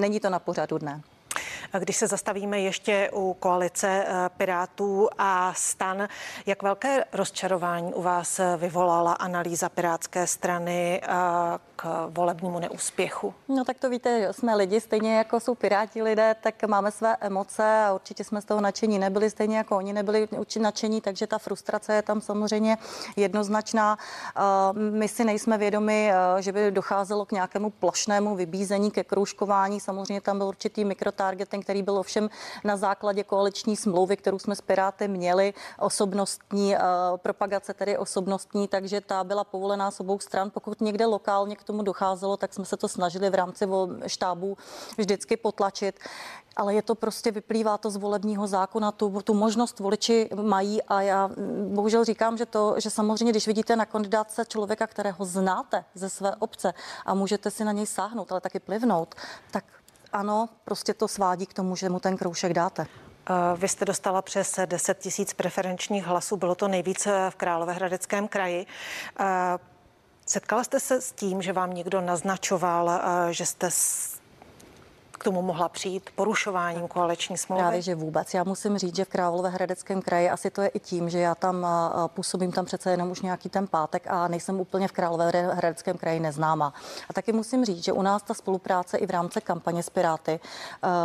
není 0.00 0.20
to 0.20 0.30
na 0.30 0.38
pořadu 0.38 0.78
dne. 0.78 1.02
Když 1.78 1.96
se 1.96 2.06
zastavíme 2.06 2.60
ještě 2.60 3.10
u 3.12 3.34
koalice 3.34 4.04
eh, 4.06 4.30
Pirátů 4.36 5.08
a 5.18 5.54
stan, 5.56 6.08
jak 6.46 6.62
velké 6.62 7.04
rozčarování 7.12 7.94
u 7.94 8.02
vás 8.02 8.40
vyvolala 8.56 9.12
analýza 9.12 9.68
Pirátské 9.68 10.26
strany 10.26 11.00
eh, 11.02 11.08
k 11.76 12.08
volebnímu 12.10 12.58
neúspěchu? 12.58 13.34
No 13.48 13.64
tak 13.64 13.78
to 13.78 13.90
víte, 13.90 14.32
jsme 14.32 14.56
lidi, 14.56 14.80
stejně 14.80 15.16
jako 15.16 15.40
jsou 15.40 15.54
Piráti 15.54 16.02
lidé, 16.02 16.36
tak 16.40 16.64
máme 16.64 16.90
své 16.90 17.16
emoce 17.20 17.84
a 17.84 17.92
určitě 17.92 18.24
jsme 18.24 18.40
z 18.40 18.44
toho 18.44 18.60
nadšení 18.60 18.98
nebyli, 18.98 19.30
stejně 19.30 19.56
jako 19.56 19.76
oni 19.76 19.92
nebyli 19.92 20.28
nadšení, 20.60 21.00
takže 21.00 21.26
ta 21.26 21.38
frustrace 21.38 21.94
je 21.94 22.02
tam 22.02 22.20
samozřejmě 22.20 22.78
jednoznačná. 23.16 23.98
Eh, 24.36 24.40
my 24.72 25.08
si 25.08 25.24
nejsme 25.24 25.58
vědomi, 25.58 26.12
že 26.40 26.52
by 26.52 26.70
docházelo 26.70 27.24
k 27.24 27.32
nějakému 27.32 27.70
plošnému 27.70 28.36
vybízení 28.36 28.90
ke 28.90 29.04
kroužkování. 29.04 29.80
Samozřejmě 29.80 30.20
tam 30.20 30.38
byl 30.38 30.46
určitý 30.46 30.84
mikrotargeting, 30.84 31.63
který 31.64 31.82
byl 31.82 31.98
ovšem 31.98 32.30
na 32.64 32.76
základě 32.76 33.24
koaliční 33.24 33.76
smlouvy, 33.76 34.16
kterou 34.16 34.38
jsme 34.38 34.56
s 34.56 34.60
Piráty 34.60 35.08
měli, 35.08 35.54
osobnostní 35.78 36.76
propagace, 37.16 37.74
tedy 37.74 37.98
osobnostní, 37.98 38.68
takže 38.68 39.00
ta 39.00 39.24
byla 39.24 39.44
povolená 39.44 39.90
s 39.90 40.00
obou 40.00 40.18
stran. 40.18 40.50
Pokud 40.50 40.80
někde 40.80 41.06
lokálně 41.06 41.56
k 41.56 41.64
tomu 41.64 41.82
docházelo, 41.82 42.36
tak 42.36 42.54
jsme 42.54 42.64
se 42.64 42.76
to 42.76 42.88
snažili 42.88 43.30
v 43.30 43.34
rámci 43.34 43.66
štábů 44.06 44.56
vždycky 44.98 45.36
potlačit 45.36 45.98
ale 46.56 46.74
je 46.74 46.82
to 46.82 46.94
prostě, 46.94 47.30
vyplývá 47.30 47.78
to 47.78 47.90
z 47.90 47.96
volebního 47.96 48.46
zákona, 48.46 48.92
tu, 48.92 49.20
tu 49.24 49.34
možnost 49.34 49.80
voliči 49.80 50.30
mají 50.34 50.82
a 50.82 51.02
já 51.02 51.30
bohužel 51.68 52.04
říkám, 52.04 52.36
že 52.36 52.46
to, 52.46 52.74
že 52.78 52.90
samozřejmě, 52.90 53.32
když 53.32 53.46
vidíte 53.46 53.76
na 53.76 53.86
kandidátce 53.86 54.44
člověka, 54.44 54.86
kterého 54.86 55.24
znáte 55.24 55.84
ze 55.94 56.10
své 56.10 56.36
obce 56.36 56.74
a 57.06 57.14
můžete 57.14 57.50
si 57.50 57.64
na 57.64 57.72
něj 57.72 57.86
sáhnout, 57.86 58.32
ale 58.32 58.40
taky 58.40 58.60
plivnout, 58.60 59.14
tak 59.50 59.64
ano, 60.14 60.48
prostě 60.64 60.94
to 60.94 61.08
svádí 61.08 61.46
k 61.46 61.52
tomu, 61.52 61.76
že 61.76 61.88
mu 61.88 62.00
ten 62.00 62.16
kroužek 62.16 62.52
dáte. 62.52 62.86
Eh, 62.86 63.32
vy 63.56 63.68
jste 63.68 63.84
dostala 63.84 64.22
přes 64.22 64.58
10 64.66 64.98
tisíc 64.98 65.32
preferenčních 65.32 66.04
hlasů, 66.04 66.36
bylo 66.36 66.54
to 66.54 66.68
nejvíce 66.68 67.30
v 67.30 67.34
Královéhradeckém 67.34 68.28
kraji. 68.28 68.66
Eh, 69.20 69.24
setkala 70.26 70.64
jste 70.64 70.80
se 70.80 71.00
s 71.00 71.12
tím, 71.12 71.42
že 71.42 71.52
vám 71.52 71.74
někdo 71.74 72.00
naznačoval, 72.00 72.90
eh, 72.90 73.32
že 73.32 73.46
jste 73.46 73.70
tomu 75.24 75.42
mohla 75.42 75.68
přijít 75.68 76.10
porušováním 76.16 76.88
koaliční 76.88 77.38
smlouvy? 77.38 77.62
Právě, 77.62 77.82
že 77.82 77.94
vůbec. 77.94 78.34
Já 78.34 78.44
musím 78.44 78.78
říct, 78.78 78.96
že 78.96 79.04
v 79.04 79.08
Královéhradeckém 79.08 80.02
kraji 80.02 80.30
asi 80.30 80.50
to 80.50 80.62
je 80.62 80.68
i 80.68 80.80
tím, 80.80 81.10
že 81.10 81.18
já 81.18 81.34
tam 81.34 81.66
působím 82.06 82.52
tam 82.52 82.64
přece 82.64 82.90
jenom 82.90 83.10
už 83.10 83.20
nějaký 83.20 83.48
ten 83.48 83.66
pátek 83.66 84.06
a 84.08 84.28
nejsem 84.28 84.60
úplně 84.60 84.88
v 84.88 84.92
Královéhradeckém 84.92 85.98
kraji 85.98 86.20
neznáma. 86.20 86.74
A 87.08 87.12
taky 87.12 87.32
musím 87.32 87.64
říct, 87.64 87.84
že 87.84 87.92
u 87.92 88.02
nás 88.02 88.22
ta 88.22 88.34
spolupráce 88.34 88.98
i 88.98 89.06
v 89.06 89.10
rámci 89.10 89.40
kampaně 89.40 89.82
s 89.82 89.90
Piráty 89.90 90.40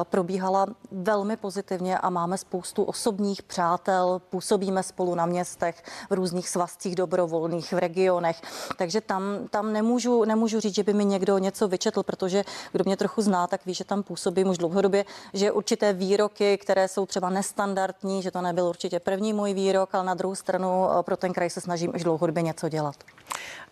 probíhala 0.03 0.65
velmi 0.91 1.37
pozitivně 1.37 1.97
a 1.97 2.09
máme 2.09 2.37
spoustu 2.37 2.83
osobních 2.83 3.43
přátel, 3.43 4.21
působíme 4.29 4.83
spolu 4.83 5.15
na 5.15 5.25
městech, 5.25 5.83
v 6.09 6.13
různých 6.13 6.49
svazcích 6.49 6.95
dobrovolných, 6.95 7.73
v 7.73 7.77
regionech. 7.77 8.41
Takže 8.77 9.01
tam, 9.01 9.23
tam 9.49 9.73
nemůžu, 9.73 10.25
nemůžu 10.25 10.59
říct, 10.59 10.75
že 10.75 10.83
by 10.83 10.93
mi 10.93 11.05
někdo 11.05 11.37
něco 11.37 11.67
vyčetl, 11.67 12.03
protože 12.03 12.43
kdo 12.71 12.83
mě 12.85 12.97
trochu 12.97 13.21
zná, 13.21 13.47
tak 13.47 13.65
ví, 13.65 13.73
že 13.73 13.83
tam 13.83 14.03
působím 14.09 14.47
už 14.49 14.57
dlouhodobě, 14.57 15.05
že 15.33 15.51
určité 15.51 15.93
výroky, 15.93 16.57
které 16.57 16.87
jsou 16.87 17.05
třeba 17.05 17.29
nestandardní, 17.29 18.21
že 18.21 18.31
to 18.31 18.41
nebyl 18.41 18.65
určitě 18.65 18.99
první 18.99 19.33
můj 19.33 19.53
výrok, 19.53 19.95
ale 19.95 20.03
na 20.03 20.13
druhou 20.13 20.35
stranu 20.35 20.89
eh, 20.89 21.03
pro 21.03 21.17
ten 21.17 21.33
kraj 21.33 21.49
se 21.49 21.61
snažím 21.61 21.91
už 21.95 22.03
dlouhodobě 22.03 22.43
něco 22.43 22.69
dělat. 22.69 22.95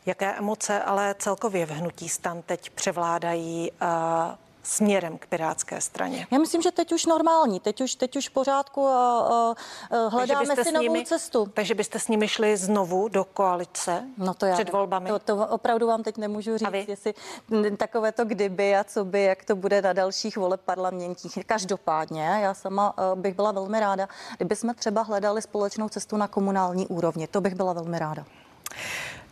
Jaké 0.06 0.36
emoce 0.38 0.84
ale 0.84 1.16
celkově 1.20 1.66
v 1.66 1.70
hnutí 1.70 2.10
stan 2.10 2.42
teď 2.42 2.70
převládají? 2.70 3.72
Směrem 4.68 5.18
k 5.18 5.28
pirátské 5.28 5.82
straně? 5.82 6.28
Já 6.32 6.38
myslím, 6.38 6.62
že 6.62 6.72
teď 6.72 6.94
už 6.94 7.06
normální, 7.06 7.60
teď 7.60 7.82
už, 7.82 7.96
teď 7.96 8.16
už 8.16 8.30
v 8.30 8.32
pořádku 8.32 8.88
a, 8.88 9.20
a, 9.20 9.56
a 9.96 10.08
hledáme 10.08 10.56
si 10.56 10.72
novou 10.72 10.84
nimi, 10.84 11.06
cestu. 11.06 11.46
Takže 11.54 11.76
byste 11.76 12.00
s 12.00 12.08
nimi 12.08 12.28
šli 12.28 12.58
znovu 12.58 13.08
do 13.08 13.24
koalice 13.24 14.04
no 14.18 14.34
to 14.34 14.46
já, 14.46 14.54
před 14.54 14.72
volbami? 14.72 15.10
To, 15.10 15.20
to 15.20 15.48
opravdu 15.48 15.88
vám 15.88 16.04
teď 16.04 16.18
nemůžu 16.18 16.58
říct, 16.58 16.88
jestli 16.88 17.14
takové 17.78 18.12
to 18.12 18.26
kdyby 18.26 18.76
a 18.76 18.84
co 18.84 19.06
by, 19.06 19.24
jak 19.24 19.46
to 19.46 19.56
bude 19.56 19.82
na 19.82 19.94
dalších 19.94 20.38
voleb 20.38 20.62
parlamentních. 20.66 21.38
Každopádně 21.46 22.22
já 22.24 22.54
sama 22.54 22.94
bych 23.16 23.36
byla 23.36 23.52
velmi 23.52 23.80
ráda, 23.80 24.08
kdyby 24.38 24.56
jsme 24.56 24.74
třeba 24.74 25.02
hledali 25.02 25.42
společnou 25.42 25.90
cestu 25.90 26.18
na 26.18 26.28
komunální 26.28 26.88
úrovni. 26.88 27.28
To 27.28 27.42
bych 27.42 27.56
byla 27.56 27.74
velmi 27.74 28.00
ráda. 28.00 28.26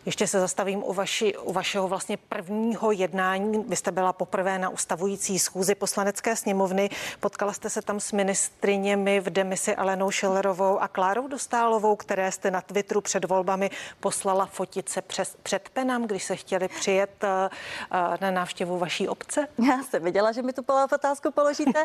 Ještě 0.06 0.28
se 0.28 0.40
zastavím 0.40 0.84
u, 0.86 0.94
vaši, 0.94 1.38
u 1.38 1.54
vašeho 1.54 1.88
vlastně 1.88 2.18
prvního 2.18 2.92
jednání. 2.92 3.64
Vy 3.68 3.76
jste 3.76 3.92
byla 3.92 4.14
poprvé 4.14 4.60
na 4.60 4.70
ustavující 4.70 5.40
schůzi 5.40 5.76
poslanecké 5.76 6.36
sněmovny. 6.36 6.90
Potkala 7.20 7.54
jste 7.54 7.70
se 7.70 7.82
tam 7.82 8.00
s 8.00 8.12
ministriněmi 8.12 9.20
v 9.20 9.30
demisi 9.30 9.76
Alenou 9.76 10.12
Šelerovou 10.12 10.80
a 10.80 10.88
Klárou 10.88 11.28
Dostálovou, 11.28 11.96
které 11.96 12.32
jste 12.32 12.52
na 12.52 12.62
Twitteru 12.62 13.02
před 13.02 13.26
volbami 13.26 13.70
poslala 14.00 14.46
fotice 14.46 15.02
přes, 15.02 15.38
před 15.44 15.70
penam, 15.70 16.04
když 16.04 16.24
se 16.24 16.36
chtěli 16.36 16.68
přijet 16.68 17.24
uh, 17.24 17.30
na 18.22 18.32
návštěvu 18.32 18.78
vaší 18.78 19.08
obce? 19.08 19.48
Já 19.68 19.84
jsem 19.84 20.04
viděla, 20.04 20.32
že 20.32 20.42
mi 20.42 20.54
tu 20.54 20.66
otázku 20.94 21.32
položíte. 21.32 21.84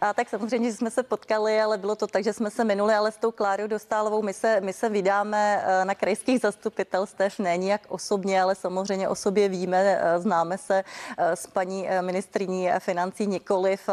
a 0.00 0.14
tak 0.14 0.28
samozřejmě 0.28 0.72
jsme 0.72 0.90
se 0.90 1.02
potkali, 1.02 1.60
ale 1.60 1.78
bylo 1.78 1.96
to 1.96 2.06
tak, 2.06 2.24
že 2.24 2.32
jsme 2.32 2.50
se 2.50 2.64
minuli, 2.64 2.94
ale 2.94 3.12
s 3.12 3.16
tou 3.16 3.30
Klárou 3.30 3.66
Dostálovou 3.66 4.22
my 4.22 4.32
se, 4.32 4.60
my 4.60 4.72
se 4.72 4.88
vydáme 4.88 5.64
eh, 5.64 5.84
na 5.84 5.94
krajských 5.94 6.40
zastupitelstv. 6.40 7.38
Ne, 7.38 7.58
nijak 7.60 7.80
osobně, 7.88 8.42
ale 8.42 8.54
samozřejmě 8.54 9.08
o 9.08 9.14
sobě 9.14 9.48
víme, 9.48 9.78
eh, 9.78 10.20
známe 10.20 10.58
se 10.58 10.84
eh, 11.18 11.36
s 11.36 11.46
paní 11.46 11.88
eh, 11.88 12.02
ministriní 12.02 12.68
financí 12.78 13.26
nikoliv. 13.26 13.88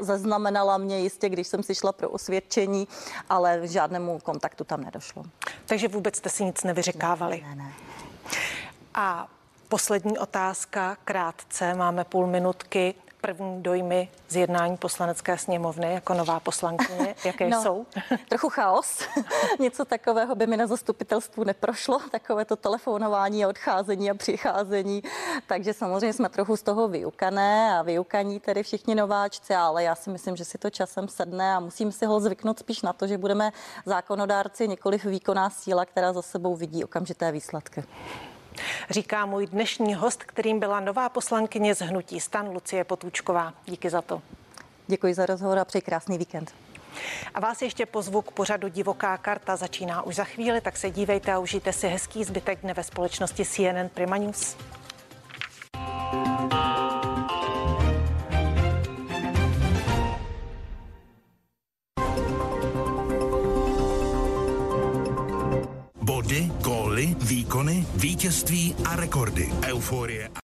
Zaznamenala 0.00 0.78
mě 0.78 1.00
jistě, 1.00 1.28
když 1.28 1.46
jsem 1.46 1.62
si 1.62 1.74
šla 1.74 1.92
pro 1.92 2.08
osvědčení, 2.08 2.88
ale 3.28 3.60
žádnému 3.62 4.18
kontaktu 4.18 4.64
tam 4.64 4.80
nedošlo. 4.84 5.22
Takže 5.66 5.88
vůbec 5.88 6.16
jste 6.16 6.28
si 6.28 6.44
nic 6.44 6.64
nevyřekávali? 6.64 7.44
Ne, 7.48 7.54
ne. 7.54 7.72
A 8.94 9.28
poslední 9.68 10.18
otázka, 10.18 10.96
krátce, 11.04 11.74
máme 11.74 12.04
půl 12.04 12.26
minutky. 12.26 12.94
První 13.20 13.62
dojmy 13.62 14.08
z 14.28 14.36
jednání 14.36 14.76
poslanecké 14.76 15.38
sněmovny 15.38 15.94
jako 15.94 16.14
nová 16.14 16.40
poslankyně? 16.40 17.14
Jaké 17.24 17.48
no, 17.48 17.62
jsou? 17.62 17.86
trochu 18.28 18.48
chaos. 18.48 19.08
Něco 19.58 19.84
takového 19.84 20.34
by 20.34 20.46
mi 20.46 20.56
na 20.56 20.66
zastupitelstvu 20.66 21.44
neprošlo, 21.44 21.98
takové 22.10 22.44
to 22.44 22.56
telefonování 22.56 23.44
a 23.44 23.48
odcházení 23.48 24.10
a 24.10 24.14
přicházení. 24.14 25.02
Takže 25.46 25.72
samozřejmě 25.72 26.12
jsme 26.12 26.28
trochu 26.28 26.56
z 26.56 26.62
toho 26.62 26.88
vyukané 26.88 27.78
a 27.78 27.82
vyukaní 27.82 28.40
tedy 28.40 28.62
všichni 28.62 28.94
nováčci, 28.94 29.54
ale 29.54 29.82
já 29.82 29.94
si 29.94 30.10
myslím, 30.10 30.36
že 30.36 30.44
si 30.44 30.58
to 30.58 30.70
časem 30.70 31.08
sedne 31.08 31.54
a 31.54 31.60
musím 31.60 31.92
si 31.92 32.06
ho 32.06 32.20
zvyknout 32.20 32.58
spíš 32.58 32.82
na 32.82 32.92
to, 32.92 33.06
že 33.06 33.18
budeme 33.18 33.52
zákonodárci, 33.86 34.68
nikoliv 34.68 35.04
výkonná 35.04 35.50
síla, 35.50 35.84
která 35.84 36.12
za 36.12 36.22
sebou 36.22 36.56
vidí 36.56 36.84
okamžité 36.84 37.32
výsledky. 37.32 37.84
Říká 38.90 39.26
můj 39.26 39.46
dnešní 39.46 39.94
host, 39.94 40.24
kterým 40.24 40.60
byla 40.60 40.80
nová 40.80 41.08
poslankyně 41.08 41.74
z 41.74 41.80
Hnutí 41.80 42.20
stan 42.20 42.48
Lucie 42.48 42.84
Potůčková. 42.84 43.54
Díky 43.66 43.90
za 43.90 44.02
to. 44.02 44.22
Děkuji 44.86 45.14
za 45.14 45.26
rozhovor 45.26 45.58
a 45.58 45.64
přeji 45.64 45.82
krásný 45.82 46.18
víkend. 46.18 46.54
A 47.34 47.40
vás 47.40 47.62
ještě 47.62 47.86
pozvu 47.86 48.22
k 48.22 48.30
pořadu 48.30 48.68
Divoká 48.68 49.16
karta. 49.16 49.56
Začíná 49.56 50.02
už 50.02 50.14
za 50.14 50.24
chvíli, 50.24 50.60
tak 50.60 50.76
se 50.76 50.90
dívejte 50.90 51.32
a 51.32 51.38
užijte 51.38 51.72
si 51.72 51.88
hezký 51.88 52.24
zbytek 52.24 52.58
dne 52.62 52.74
ve 52.74 52.84
společnosti 52.84 53.44
CNN 53.44 53.88
Prima 53.94 54.16
News. 54.16 54.56
Góly, 67.00 67.16
výkony, 67.20 67.86
vítězství 67.94 68.74
a 68.84 68.96
rekordy. 68.96 69.48
Euforie 69.66 70.30